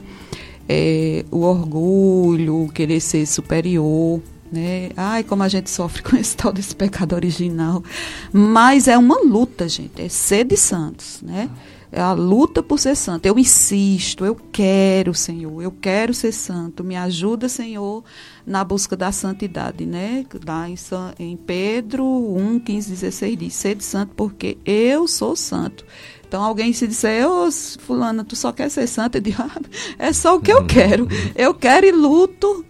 [0.70, 4.22] É, o orgulho, o querer ser superior,
[4.52, 4.90] né?
[4.96, 7.84] Ai, como a gente sofre com esse tal desse pecado original.
[8.32, 11.50] Mas é uma luta, gente, é ser de santos, né?
[11.50, 13.26] É a luta por ser santo.
[13.26, 16.84] Eu insisto, eu quero, Senhor, eu quero ser santo.
[16.84, 18.04] Me ajuda, Senhor,
[18.46, 20.26] na busca da santidade, né?
[20.46, 20.76] Lá em,
[21.20, 25.86] em Pedro 1, 15, 16 diz: Sede santo, porque eu sou santo.
[26.28, 29.62] Então alguém se disser, ô fulana, tu só quer ser santa, eu digo, ah,
[29.98, 31.08] é só o que eu quero.
[31.36, 32.66] Eu quero e luto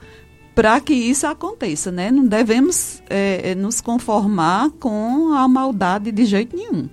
[0.54, 2.12] para que isso aconteça, né?
[2.12, 6.88] Não devemos é, nos conformar com a maldade de jeito nenhum.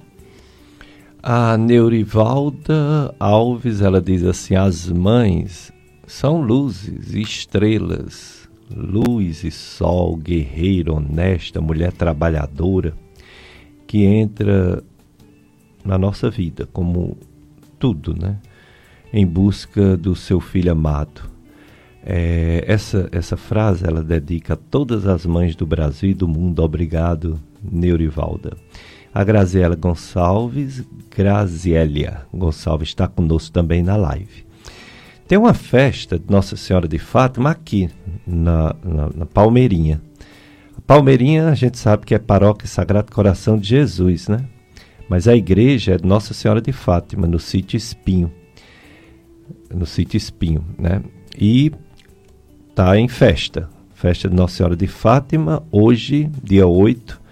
[1.27, 5.73] A Neurivalda Alves, ela diz assim: as mães
[6.07, 12.93] são luzes estrelas, luz e sol, guerreira, honesta, mulher trabalhadora,
[13.87, 14.85] que entra
[15.83, 17.17] na nossa vida como
[17.79, 18.39] tudo, né?
[19.11, 21.23] Em busca do seu filho amado.
[22.05, 26.63] É, essa, essa frase ela dedica a todas as mães do Brasil e do mundo.
[26.63, 28.59] Obrigado, Neurivalda.
[29.15, 30.83] A Graziela Gonçalves,
[31.17, 34.45] Grazielia Gonçalves está conosco também na live.
[35.29, 37.89] Tem uma festa de Nossa Senhora de Fátima aqui
[38.27, 40.03] na, na, na Palmeirinha.
[40.85, 44.45] Palmeirinha a gente sabe que é paróquia Sagrado Coração de Jesus, né?
[45.09, 48.33] Mas a igreja é Nossa Senhora de Fátima, no sítio Espinho.
[49.73, 51.01] No sítio Espinho, né?
[51.39, 51.73] E
[52.75, 53.71] tá em festa.
[53.95, 57.23] Festa de Nossa Senhora de Fátima, hoje, dia 8,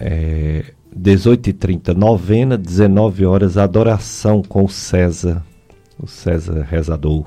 [0.00, 0.64] é,
[0.96, 5.44] 18h30, novena, 19 horas, adoração com o César,
[5.98, 7.26] o César rezador.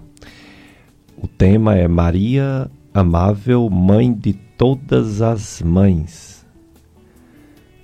[1.22, 6.46] O tema é Maria Amável, Mãe de Todas as Mães.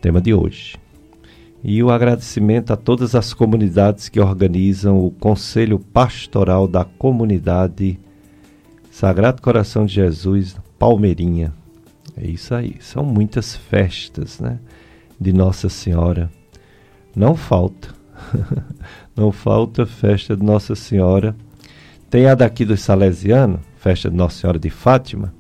[0.01, 0.75] Tema de hoje.
[1.63, 7.99] E o agradecimento a todas as comunidades que organizam o Conselho Pastoral da Comunidade
[8.89, 11.53] Sagrado Coração de Jesus, Palmeirinha.
[12.17, 12.75] É isso aí.
[12.79, 14.59] São muitas festas, né?
[15.19, 16.31] De Nossa Senhora.
[17.15, 17.89] Não falta.
[19.15, 21.35] Não falta festa de Nossa Senhora
[22.09, 25.31] tem a daqui do Salesiano, festa de Nossa Senhora de Fátima.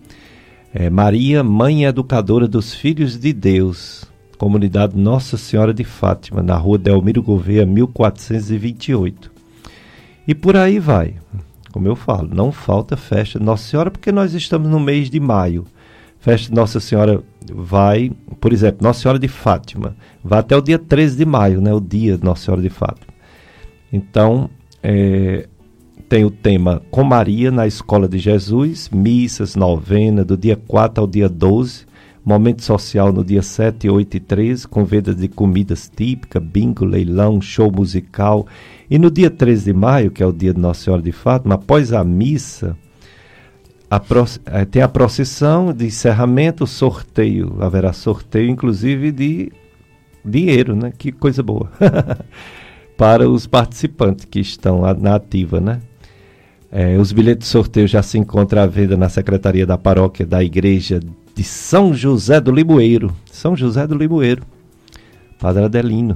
[0.71, 4.05] É Maria, Mãe Educadora dos Filhos de Deus,
[4.37, 9.31] comunidade Nossa Senhora de Fátima, na rua Delmiro Gouveia, 1428.
[10.27, 11.15] E por aí vai.
[11.71, 15.19] Como eu falo, não falta festa de Nossa Senhora, porque nós estamos no mês de
[15.19, 15.65] maio.
[16.19, 20.77] Festa de Nossa Senhora vai, por exemplo, Nossa Senhora de Fátima, vai até o dia
[20.77, 23.07] 13 de maio, né, o dia de Nossa Senhora de Fátima.
[23.91, 24.49] Então,
[24.83, 25.47] é,
[26.09, 31.07] tem o tema Com Maria na Escola de Jesus, missas, novena, do dia 4 ao
[31.07, 31.85] dia 12,
[32.25, 37.41] momento social no dia 7, 8 e 13, com vendas de comidas típicas, bingo, leilão,
[37.41, 38.45] show musical.
[38.89, 41.55] E no dia 13 de maio, que é o dia de Nossa Senhora de Fátima,
[41.55, 42.75] após a missa,
[43.89, 44.01] a
[44.45, 47.57] eh, tem a procissão de encerramento, sorteio.
[47.59, 49.51] Haverá sorteio, inclusive, de
[50.23, 50.93] dinheiro, né?
[50.95, 51.71] Que coisa boa.
[52.95, 55.79] Para os participantes que estão na ativa, né?
[56.71, 60.43] É, os bilhetes de sorteio já se encontram à venda na Secretaria da Paróquia da
[60.43, 60.99] Igreja
[61.33, 63.11] de São José do Limoeiro.
[63.25, 64.43] São José do Limoeiro.
[65.39, 66.15] Padre Adelino.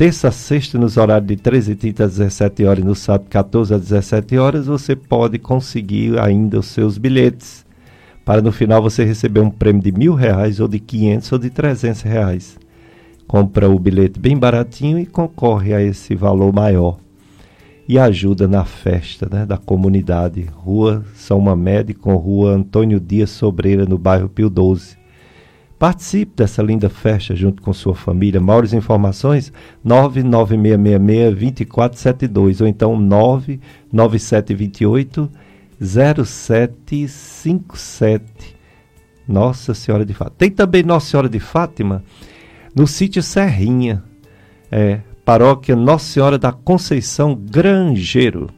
[0.00, 3.82] Terça a sexta, nos horários de 13h30 às 17 horas e no sábado 14 às
[3.82, 7.66] 17 horas, você pode conseguir ainda os seus bilhetes.
[8.24, 11.50] Para no final você receber um prêmio de mil reais, ou de 500 ou de
[11.50, 12.58] 300 reais.
[13.28, 16.96] Compra o bilhete bem baratinho e concorre a esse valor maior
[17.86, 20.46] e ajuda na festa né, da comunidade.
[20.50, 24.99] Rua São Mamede com Rua Antônio Dias Sobreira, no bairro Pio 12.
[25.80, 28.38] Participe dessa linda festa junto com sua família.
[28.38, 29.50] Maiores informações
[29.82, 35.30] 99666-2472 ou então 99728
[35.82, 38.54] 0757.
[39.26, 40.36] Nossa Senhora de Fátima.
[40.36, 42.04] Tem também Nossa Senhora de Fátima
[42.76, 44.04] no sítio Serrinha.
[44.70, 48.50] É, Paróquia Nossa Senhora da Conceição Grangeiro.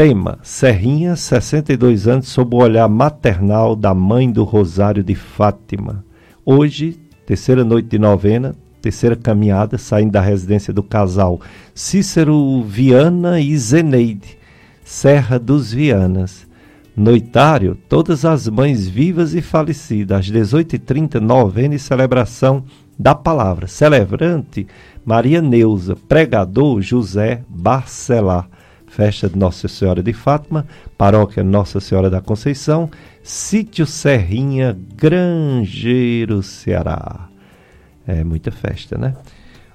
[0.00, 6.02] Tema: Serrinha, 62 anos, sob o olhar maternal da mãe do Rosário de Fátima.
[6.42, 11.38] Hoje, terceira noite de novena, terceira caminhada, saindo da residência do casal
[11.74, 14.38] Cícero Viana e Zeneide,
[14.82, 16.48] Serra dos Vianas.
[16.96, 22.64] Noitário, todas as mães vivas e falecidas, às 18h30, novena e celebração
[22.98, 23.66] da palavra.
[23.66, 24.66] Celebrante,
[25.04, 28.48] Maria Neuza, pregador José Barcelar.
[28.90, 30.66] Festa de Nossa Senhora de Fátima,
[30.98, 32.90] Paróquia Nossa Senhora da Conceição,
[33.22, 37.28] Sítio Serrinha, Grangeiro, Ceará.
[38.04, 39.14] É muita festa, né?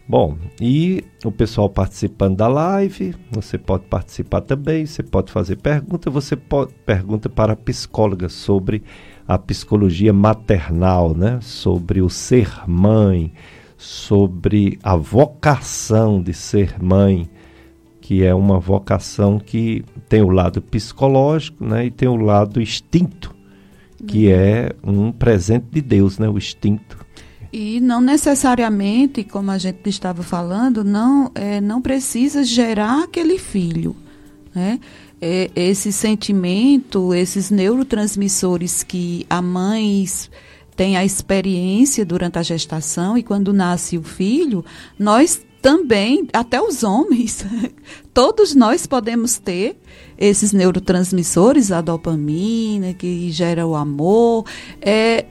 [0.05, 6.11] Bom, e o pessoal participando da live, você pode participar também, você pode fazer pergunta,
[6.11, 8.83] você pode pergunta para a psicóloga sobre
[9.25, 11.39] a psicologia maternal, né?
[11.41, 13.31] Sobre o ser mãe,
[13.77, 17.29] sobre a vocação de ser mãe,
[18.05, 23.33] que é uma vocação que tem o lado psicológico né, e tem o lado instinto,
[24.05, 24.31] que uhum.
[24.31, 27.03] é um presente de Deus, né, o instinto.
[27.51, 33.95] E não necessariamente, como a gente estava falando, não, é, não precisa gerar aquele filho.
[34.53, 34.79] Né?
[35.19, 40.05] É, esse sentimento, esses neurotransmissores que a mãe
[40.75, 44.63] tem a experiência durante a gestação e quando nasce o filho,
[44.99, 47.43] nós também, até os homens,
[48.13, 49.75] todos nós podemos ter
[50.15, 54.45] esses neurotransmissores, a dopamina, que gera o amor.
[54.79, 55.25] É,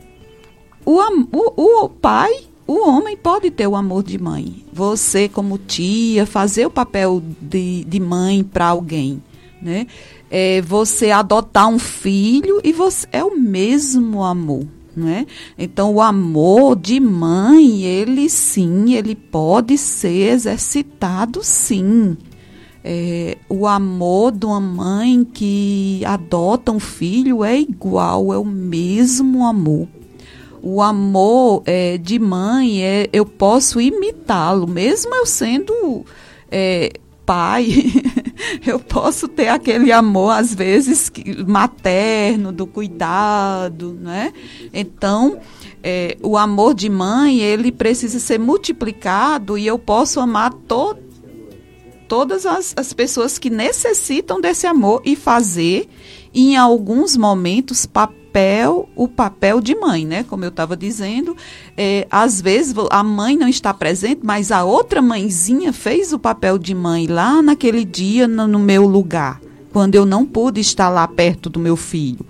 [0.85, 0.99] o,
[1.32, 2.32] o, o pai,
[2.66, 4.66] o homem pode ter o amor de mãe.
[4.72, 9.22] Você, como tia, fazer o papel de, de mãe para alguém.
[9.62, 9.87] Né?
[10.28, 14.66] É, você adotar um filho e você é o mesmo amor.
[14.97, 15.27] Né?
[15.59, 22.17] Então, o amor de mãe, ele sim, ele pode ser exercitado sim.
[22.85, 29.45] É, o amor de uma mãe que adota um filho é igual, é o mesmo
[29.45, 29.89] amor.
[30.63, 36.05] o amor é, de mãe, é, eu posso imitá-lo, mesmo eu sendo
[36.51, 36.93] é,
[37.27, 37.67] pai,
[38.66, 41.11] eu posso ter aquele amor, às vezes,
[41.47, 44.32] materno, do cuidado, né?
[44.72, 45.39] Então,
[45.82, 50.97] é, o amor de mãe, ele precisa ser multiplicado e eu posso amar to
[52.09, 55.89] todas as, as pessoas que necessitam desse amor e fazer,
[56.35, 60.24] em alguns momentos, papel papel, o papel de mãe, né?
[60.24, 61.37] Como eu estava dizendo,
[61.76, 66.59] é, às vezes a mãe não está presente, mas a outra mãezinha fez o papel
[66.59, 69.41] de mãe lá naquele dia no, no meu lugar
[69.72, 72.24] quando eu não pude estar lá perto do meu filho.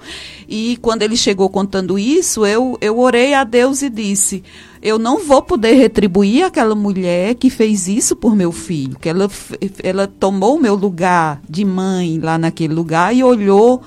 [0.48, 4.42] E quando ele chegou contando isso, eu, eu orei a Deus e disse:
[4.80, 9.28] Eu não vou poder retribuir aquela mulher que fez isso por meu filho, que ela,
[9.82, 13.82] ela tomou o meu lugar de mãe lá naquele lugar e olhou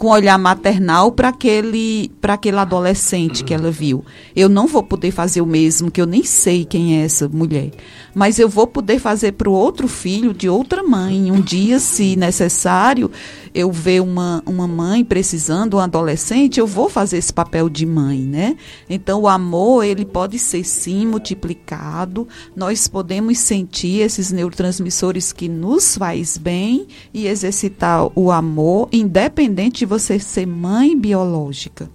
[0.00, 4.02] com olhar maternal para aquele, para aquele adolescente que ela viu.
[4.34, 7.70] Eu não vou poder fazer o mesmo, que eu nem sei quem é essa mulher
[8.14, 11.30] mas eu vou poder fazer para o outro filho de outra mãe.
[11.30, 13.10] Um dia, se necessário,
[13.54, 18.20] eu ver uma, uma mãe precisando, um adolescente, eu vou fazer esse papel de mãe,
[18.20, 18.56] né?
[18.88, 22.26] Então, o amor, ele pode ser sim multiplicado.
[22.54, 29.86] Nós podemos sentir esses neurotransmissores que nos faz bem e exercitar o amor, independente de
[29.86, 31.90] você ser mãe biológica.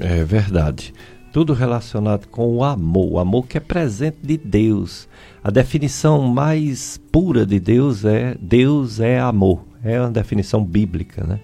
[0.00, 0.92] É verdade.
[1.32, 5.08] Tudo relacionado com o amor, o amor que é presente de Deus.
[5.42, 9.71] A definição mais pura de Deus é Deus é amor.
[9.82, 11.40] É uma definição bíblica, né?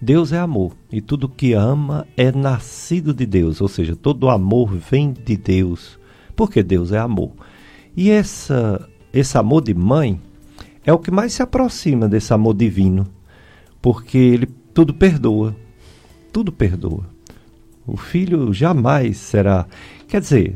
[0.00, 4.74] Deus é amor e tudo que ama é nascido de Deus, ou seja, todo amor
[4.74, 5.98] vem de Deus,
[6.34, 7.32] porque Deus é amor.
[7.96, 10.20] E essa, esse amor de mãe
[10.84, 13.06] é o que mais se aproxima desse amor divino,
[13.80, 15.56] porque ele tudo perdoa,
[16.30, 17.06] tudo perdoa.
[17.86, 19.66] O filho jamais será
[20.08, 20.54] Quer dizer,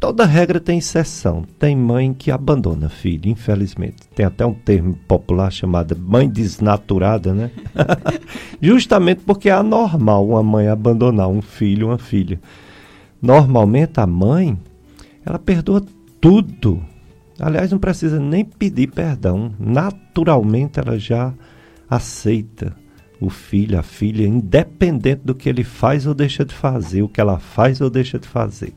[0.00, 1.44] toda regra tem exceção.
[1.58, 4.08] Tem mãe que abandona filho, infelizmente.
[4.14, 7.50] Tem até um termo popular chamado mãe desnaturada, né?
[8.60, 12.40] Justamente porque é anormal uma mãe abandonar um filho, uma filha.
[13.20, 14.58] Normalmente a mãe,
[15.24, 15.84] ela perdoa
[16.18, 16.82] tudo.
[17.38, 19.52] Aliás, não precisa nem pedir perdão.
[19.58, 21.34] Naturalmente ela já
[21.88, 22.74] aceita
[23.20, 27.20] o filho, a filha, independente do que ele faz ou deixa de fazer, o que
[27.20, 28.74] ela faz ou deixa de fazer.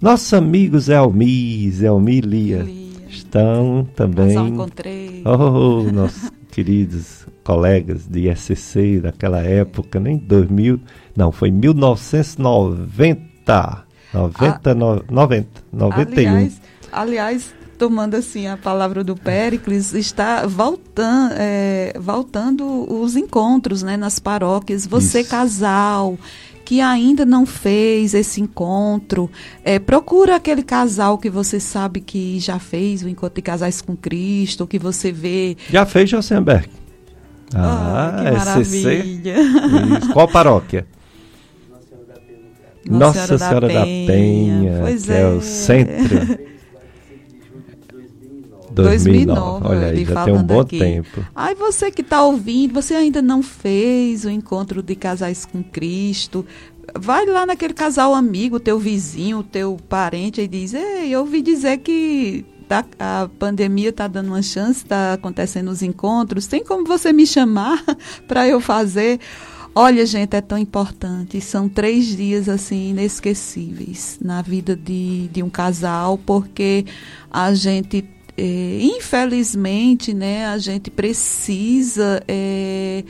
[0.00, 2.90] Nossos amigos Elmi, Elmi e Lia, Lia.
[3.08, 4.34] estão também.
[4.34, 5.22] Nós encontrei.
[5.24, 10.80] Oh, nossos queridos colegas de SCC daquela época, nem 2000,
[11.16, 13.90] não, foi 1990.
[14.12, 16.28] 90, ah, no, 90, 91.
[16.28, 16.60] Aliás,
[16.90, 24.18] aliás tomando assim a palavra do Péricles, está voltando, é, voltando os encontros né, nas
[24.18, 24.86] paróquias.
[24.86, 25.30] Você, Isso.
[25.30, 26.18] casal,
[26.62, 29.30] que ainda não fez esse encontro,
[29.64, 33.96] é, procura aquele casal que você sabe que já fez o encontro de casais com
[33.96, 35.56] Cristo, que você vê.
[35.70, 36.68] Já fez, Josenberg?
[37.54, 39.36] Ah, ah que maravilha.
[39.40, 40.12] Isso.
[40.12, 40.86] Qual paróquia?
[42.86, 45.20] Nossa, Nossa Senhora, da, Penha, da Penha, pois que é.
[45.20, 46.50] é o centro
[48.72, 49.66] 2009.
[49.66, 50.78] Olha aí, já tem um bom aqui.
[50.78, 51.24] tempo.
[51.34, 56.44] Aí você que está ouvindo, você ainda não fez o encontro de casais com Cristo,
[56.98, 61.78] vai lá naquele casal amigo, teu vizinho, teu parente, e diz: Ei, eu ouvi dizer
[61.78, 67.12] que tá, a pandemia está dando uma chance, está acontecendo os encontros, tem como você
[67.12, 67.84] me chamar
[68.26, 69.20] para eu fazer?
[69.72, 71.40] Olha, gente, é tão importante.
[71.40, 76.84] São três dias assim inesquecíveis na vida de, de um casal, porque
[77.30, 78.02] a gente
[78.42, 83.04] é, infelizmente, né, a gente precisa é,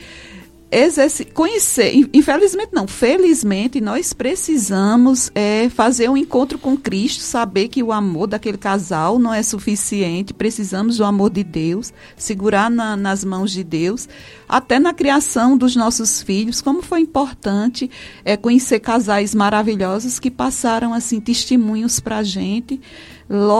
[1.33, 7.93] conhecer, infelizmente não, felizmente nós precisamos é, fazer um encontro com Cristo, saber que o
[7.93, 13.51] amor daquele casal não é suficiente, precisamos do amor de Deus, segurar na, nas mãos
[13.51, 14.09] de Deus,
[14.49, 17.89] até na criação dos nossos filhos, como foi importante
[18.25, 22.81] é, conhecer casais maravilhosos que passaram assim testemunhos para a gente,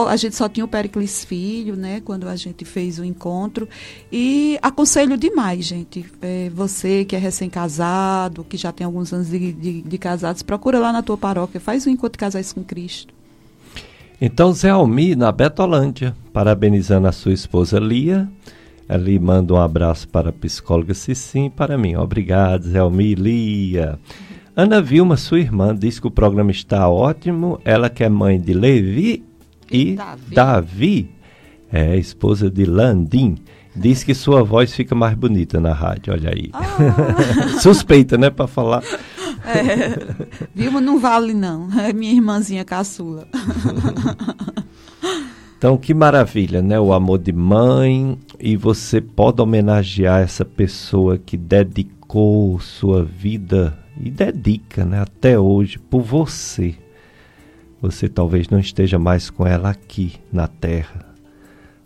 [0.08, 3.68] a gente só tinha o Pericles Filho, né, quando a gente fez o encontro.
[4.10, 6.04] E aconselho demais, gente.
[6.20, 10.78] É, você que é recém-casado, que já tem alguns anos de, de, de, casados, procura
[10.78, 13.14] lá na tua paróquia, faz o um encontro de casais com Cristo.
[14.20, 18.28] Então, Zé Almi, na Betolândia, parabenizando a sua esposa Lia.
[18.88, 21.96] Ali manda um abraço para a psicóloga Cicim para mim.
[21.96, 23.98] Obrigado, Zé Almi, Lia.
[24.54, 27.58] Ana Vilma, sua irmã, diz que o programa está ótimo.
[27.64, 29.24] Ela que é mãe de Levi
[29.72, 30.34] e Davi.
[30.34, 31.10] Davi,
[31.72, 33.36] é esposa de Landim.
[33.74, 36.50] Diz que sua voz fica mais bonita na rádio, olha aí.
[36.52, 37.58] Ah.
[37.60, 38.82] Suspeita, né, para falar.
[39.44, 39.98] É,
[40.54, 43.26] Vilma não vale não, é minha irmãzinha caçula.
[45.62, 46.80] Então, que maravilha, né?
[46.80, 54.10] O amor de mãe e você pode homenagear essa pessoa que dedicou sua vida e
[54.10, 56.74] dedica, né, até hoje por você.
[57.82, 61.04] Você talvez não esteja mais com ela aqui na terra,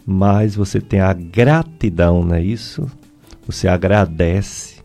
[0.04, 2.86] mas você tem a gratidão, não é isso?
[3.46, 4.76] Você agradece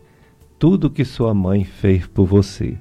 [0.58, 2.78] tudo que sua mãe fez por você.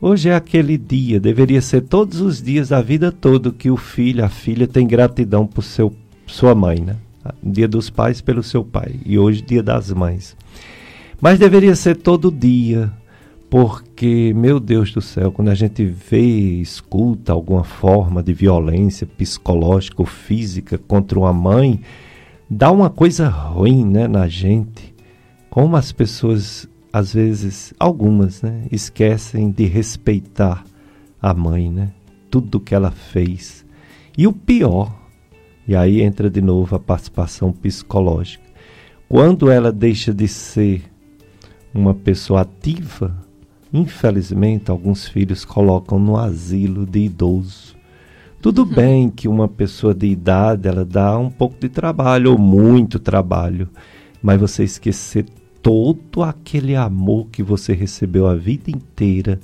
[0.00, 4.24] Hoje é aquele dia, deveria ser todos os dias a vida toda que o filho,
[4.24, 5.94] a filha tem gratidão por seu,
[6.26, 6.96] sua mãe, né?
[7.40, 10.36] Dia dos pais pelo seu pai e hoje dia das mães.
[11.20, 12.90] Mas deveria ser todo dia,
[13.50, 16.20] porque, meu Deus do céu, quando a gente vê,
[16.60, 21.80] escuta alguma forma de violência psicológica ou física contra uma mãe,
[22.48, 24.94] dá uma coisa ruim né, na gente.
[25.50, 30.64] Como as pessoas, às vezes, algumas, né, esquecem de respeitar
[31.20, 31.90] a mãe, né?
[32.30, 33.66] Tudo que ela fez.
[34.16, 34.96] E o pior,
[35.66, 38.44] e aí entra de novo a participação psicológica.
[39.08, 40.84] Quando ela deixa de ser
[41.74, 43.28] uma pessoa ativa,
[43.72, 47.76] infelizmente alguns filhos colocam no asilo de idoso.
[48.40, 48.74] Tudo uhum.
[48.74, 53.68] bem que uma pessoa de idade ela dá um pouco de trabalho ou muito trabalho,
[54.22, 55.26] mas você esquecer
[55.62, 59.38] todo aquele amor que você recebeu a vida inteira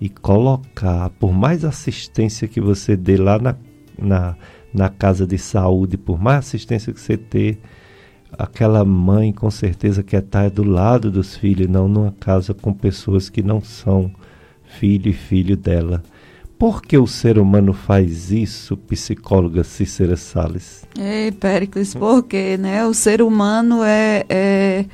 [0.00, 3.54] e colocar, por mais assistência que você dê lá na,
[3.98, 4.36] na,
[4.72, 7.60] na casa de saúde, por mais assistência que você ter,
[8.38, 13.28] aquela mãe com certeza quer estar do lado dos filhos, não numa casa com pessoas
[13.28, 14.10] que não são
[14.78, 16.02] filho e filho dela.
[16.58, 20.84] Por que o ser humano faz isso, psicóloga Cícera Salles?
[20.98, 24.84] Ei, Péricles, porque né, o ser humano é, é,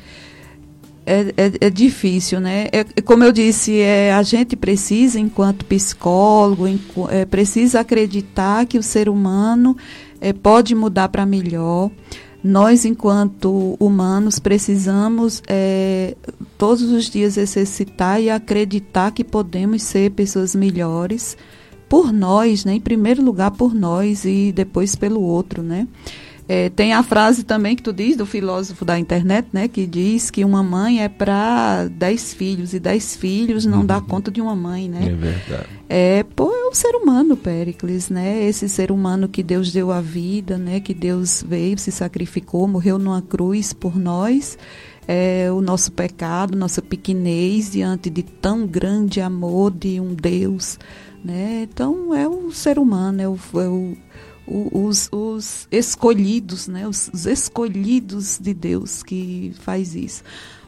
[1.04, 2.66] é, é, é difícil, né?
[2.70, 6.66] É, como eu disse, é, a gente precisa, enquanto psicólogo,
[7.10, 9.76] é, precisa acreditar que o ser humano
[10.20, 11.90] é, pode mudar para melhor
[12.46, 16.16] nós, enquanto humanos, precisamos é,
[16.56, 21.36] todos os dias exercitar e acreditar que podemos ser pessoas melhores
[21.88, 22.74] por nós, né?
[22.74, 25.88] em primeiro lugar por nós e depois pelo outro, né?
[26.48, 30.30] É, tem a frase também que tu diz do filósofo da internet, né, que diz
[30.30, 33.86] que uma mãe é para dez filhos e dez filhos não uhum.
[33.86, 35.08] dá conta de uma mãe, né?
[35.08, 35.66] É verdade.
[35.88, 38.44] É, pô, é o ser humano, Péricles, né?
[38.44, 40.78] Esse ser humano que Deus deu a vida, né?
[40.78, 44.56] Que Deus veio, se sacrificou, morreu numa cruz por nós.
[45.08, 50.78] É, o nosso pecado, nossa pequenez diante de tão grande amor de um Deus,
[51.24, 51.68] né?
[51.70, 53.96] Então é o ser humano, é o, é o
[54.46, 56.86] os, os escolhidos, né?
[56.86, 60.22] Os, os, escolhidos de Deus que faz isso.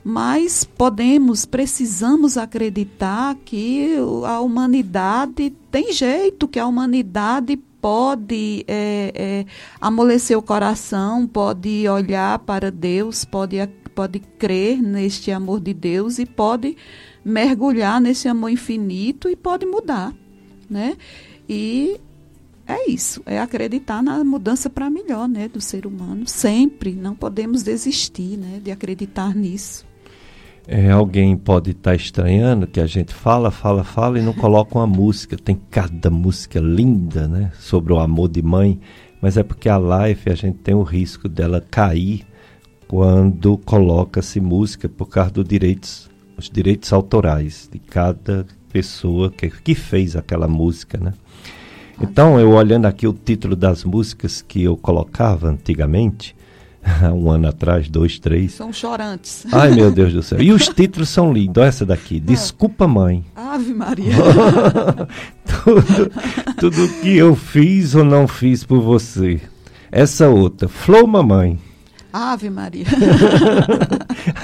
[0.05, 3.96] Mas podemos, precisamos acreditar que
[4.26, 9.46] a humanidade tem jeito, que a humanidade pode é, é,
[9.80, 13.56] amolecer o coração, pode olhar para Deus, pode,
[13.94, 16.76] pode crer neste amor de Deus e pode
[17.24, 20.14] mergulhar nesse amor infinito e pode mudar,
[20.68, 20.96] né?
[21.48, 22.00] E
[22.68, 26.26] é isso, é acreditar na mudança para melhor, né, do ser humano.
[26.26, 29.86] Sempre, não podemos desistir, né, de acreditar nisso.
[30.66, 34.76] É, alguém pode estar tá estranhando que a gente fala, fala, fala e não coloca
[34.76, 35.34] uma música.
[35.34, 38.78] Tem cada música linda, né, sobre o amor de mãe,
[39.18, 42.26] mas é porque a live a gente tem o risco dela cair
[42.86, 49.74] quando coloca-se música por causa dos direitos, os direitos autorais de cada pessoa que, que
[49.74, 51.14] fez aquela música, né?
[52.00, 56.34] Então, eu olhando aqui o título das músicas que eu colocava antigamente,
[57.14, 58.52] um ano atrás, dois, três.
[58.52, 59.44] São chorantes.
[59.52, 60.40] Ai, meu Deus do céu.
[60.40, 61.62] E os títulos são lindos.
[61.62, 63.24] Essa daqui, Desculpa Mãe.
[63.34, 64.14] Ave Maria.
[65.64, 66.10] tudo,
[66.58, 69.40] tudo que eu fiz ou não fiz por você.
[69.90, 71.58] Essa outra, Flor Mamãe.
[72.12, 72.86] Ave Maria.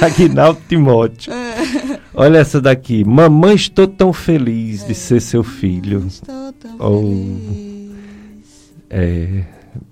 [0.01, 1.33] Aguinaldo Timóteo.
[1.33, 1.94] É.
[2.15, 3.05] Olha essa daqui.
[3.05, 6.07] Mamãe, estou tão feliz de ser seu filho.
[6.07, 7.01] Estou tão oh.
[7.03, 8.75] feliz.
[8.89, 9.45] É,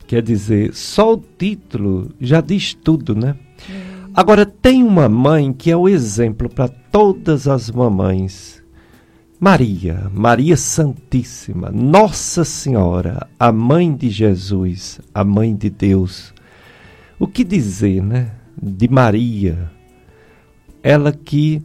[0.07, 3.35] quer dizer, só o título já diz tudo, né?
[3.69, 3.93] É.
[4.15, 8.63] Agora, tem uma mãe que é o exemplo para todas as mamães.
[9.41, 16.33] Maria, Maria Santíssima, Nossa Senhora, a mãe de Jesus, a mãe de Deus
[17.23, 18.33] o que dizer, né?
[18.61, 19.71] De Maria,
[20.83, 21.63] ela que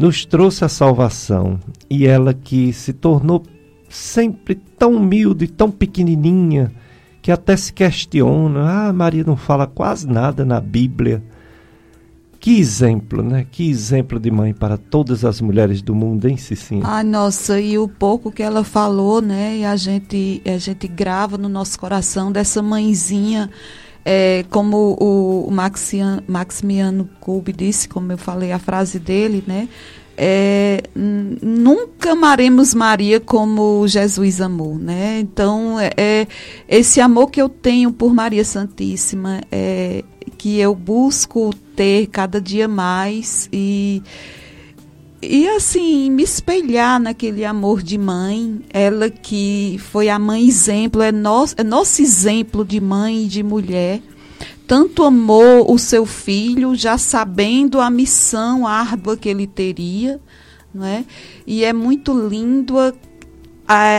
[0.00, 1.60] nos trouxe a salvação
[1.90, 3.42] e ela que se tornou
[3.86, 6.72] sempre tão humilde, tão pequenininha,
[7.20, 11.22] que até se questiona, ah, Maria não fala quase nada na Bíblia.
[12.38, 13.46] Que exemplo, né?
[13.50, 16.82] Que exemplo de mãe para todas as mulheres do mundo, hein, Cicinha?
[16.86, 19.58] Ai, nossa, e o pouco que ela falou, né?
[19.58, 23.50] E a gente, a gente grava no nosso coração dessa mãezinha,
[24.04, 29.68] é, como o, Maxian, Maximiano Kolbe disse, como eu falei a frase dele, né?
[30.22, 35.18] É, nunca amaremos Maria como Jesus amou, né?
[35.20, 36.26] Então, é, é,
[36.68, 40.04] esse amor que eu tenho por Maria Santíssima, é,
[40.36, 44.02] que eu busco ter cada dia mais e
[45.22, 51.12] e assim me espelhar naquele amor de mãe, ela que foi a mãe exemplo, é
[51.12, 54.00] nosso, é nosso exemplo de mãe e de mulher.
[54.66, 60.20] Tanto amou o seu filho, já sabendo a missão árdua que ele teria,
[60.72, 61.04] não é?
[61.46, 62.76] E é muito lindo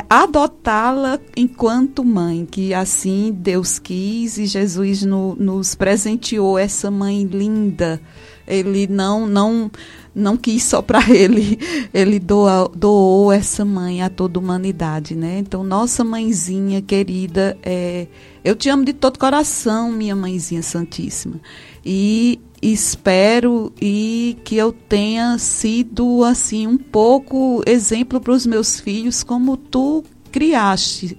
[0.09, 8.01] adotá-la enquanto mãe, que assim Deus quis e Jesus no, nos presenteou essa mãe linda.
[8.47, 9.71] Ele não não
[10.13, 11.57] não quis só para ele,
[11.93, 15.39] ele doou, doou essa mãe a toda a humanidade, né?
[15.39, 18.07] Então nossa mãezinha querida, é,
[18.43, 21.39] eu te amo de todo coração, minha mãezinha santíssima.
[21.85, 29.23] E espero e que eu tenha sido assim um pouco exemplo para os meus filhos
[29.23, 31.17] como tu criaste,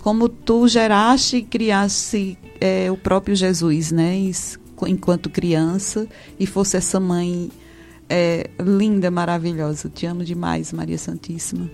[0.00, 4.14] como tu geraste e criaste é, o próprio Jesus, né?
[4.86, 6.06] Enquanto criança
[6.38, 7.50] e fosse essa mãe
[8.16, 9.90] é, linda, maravilhosa.
[9.90, 11.68] Te amo demais, Maria Santíssima.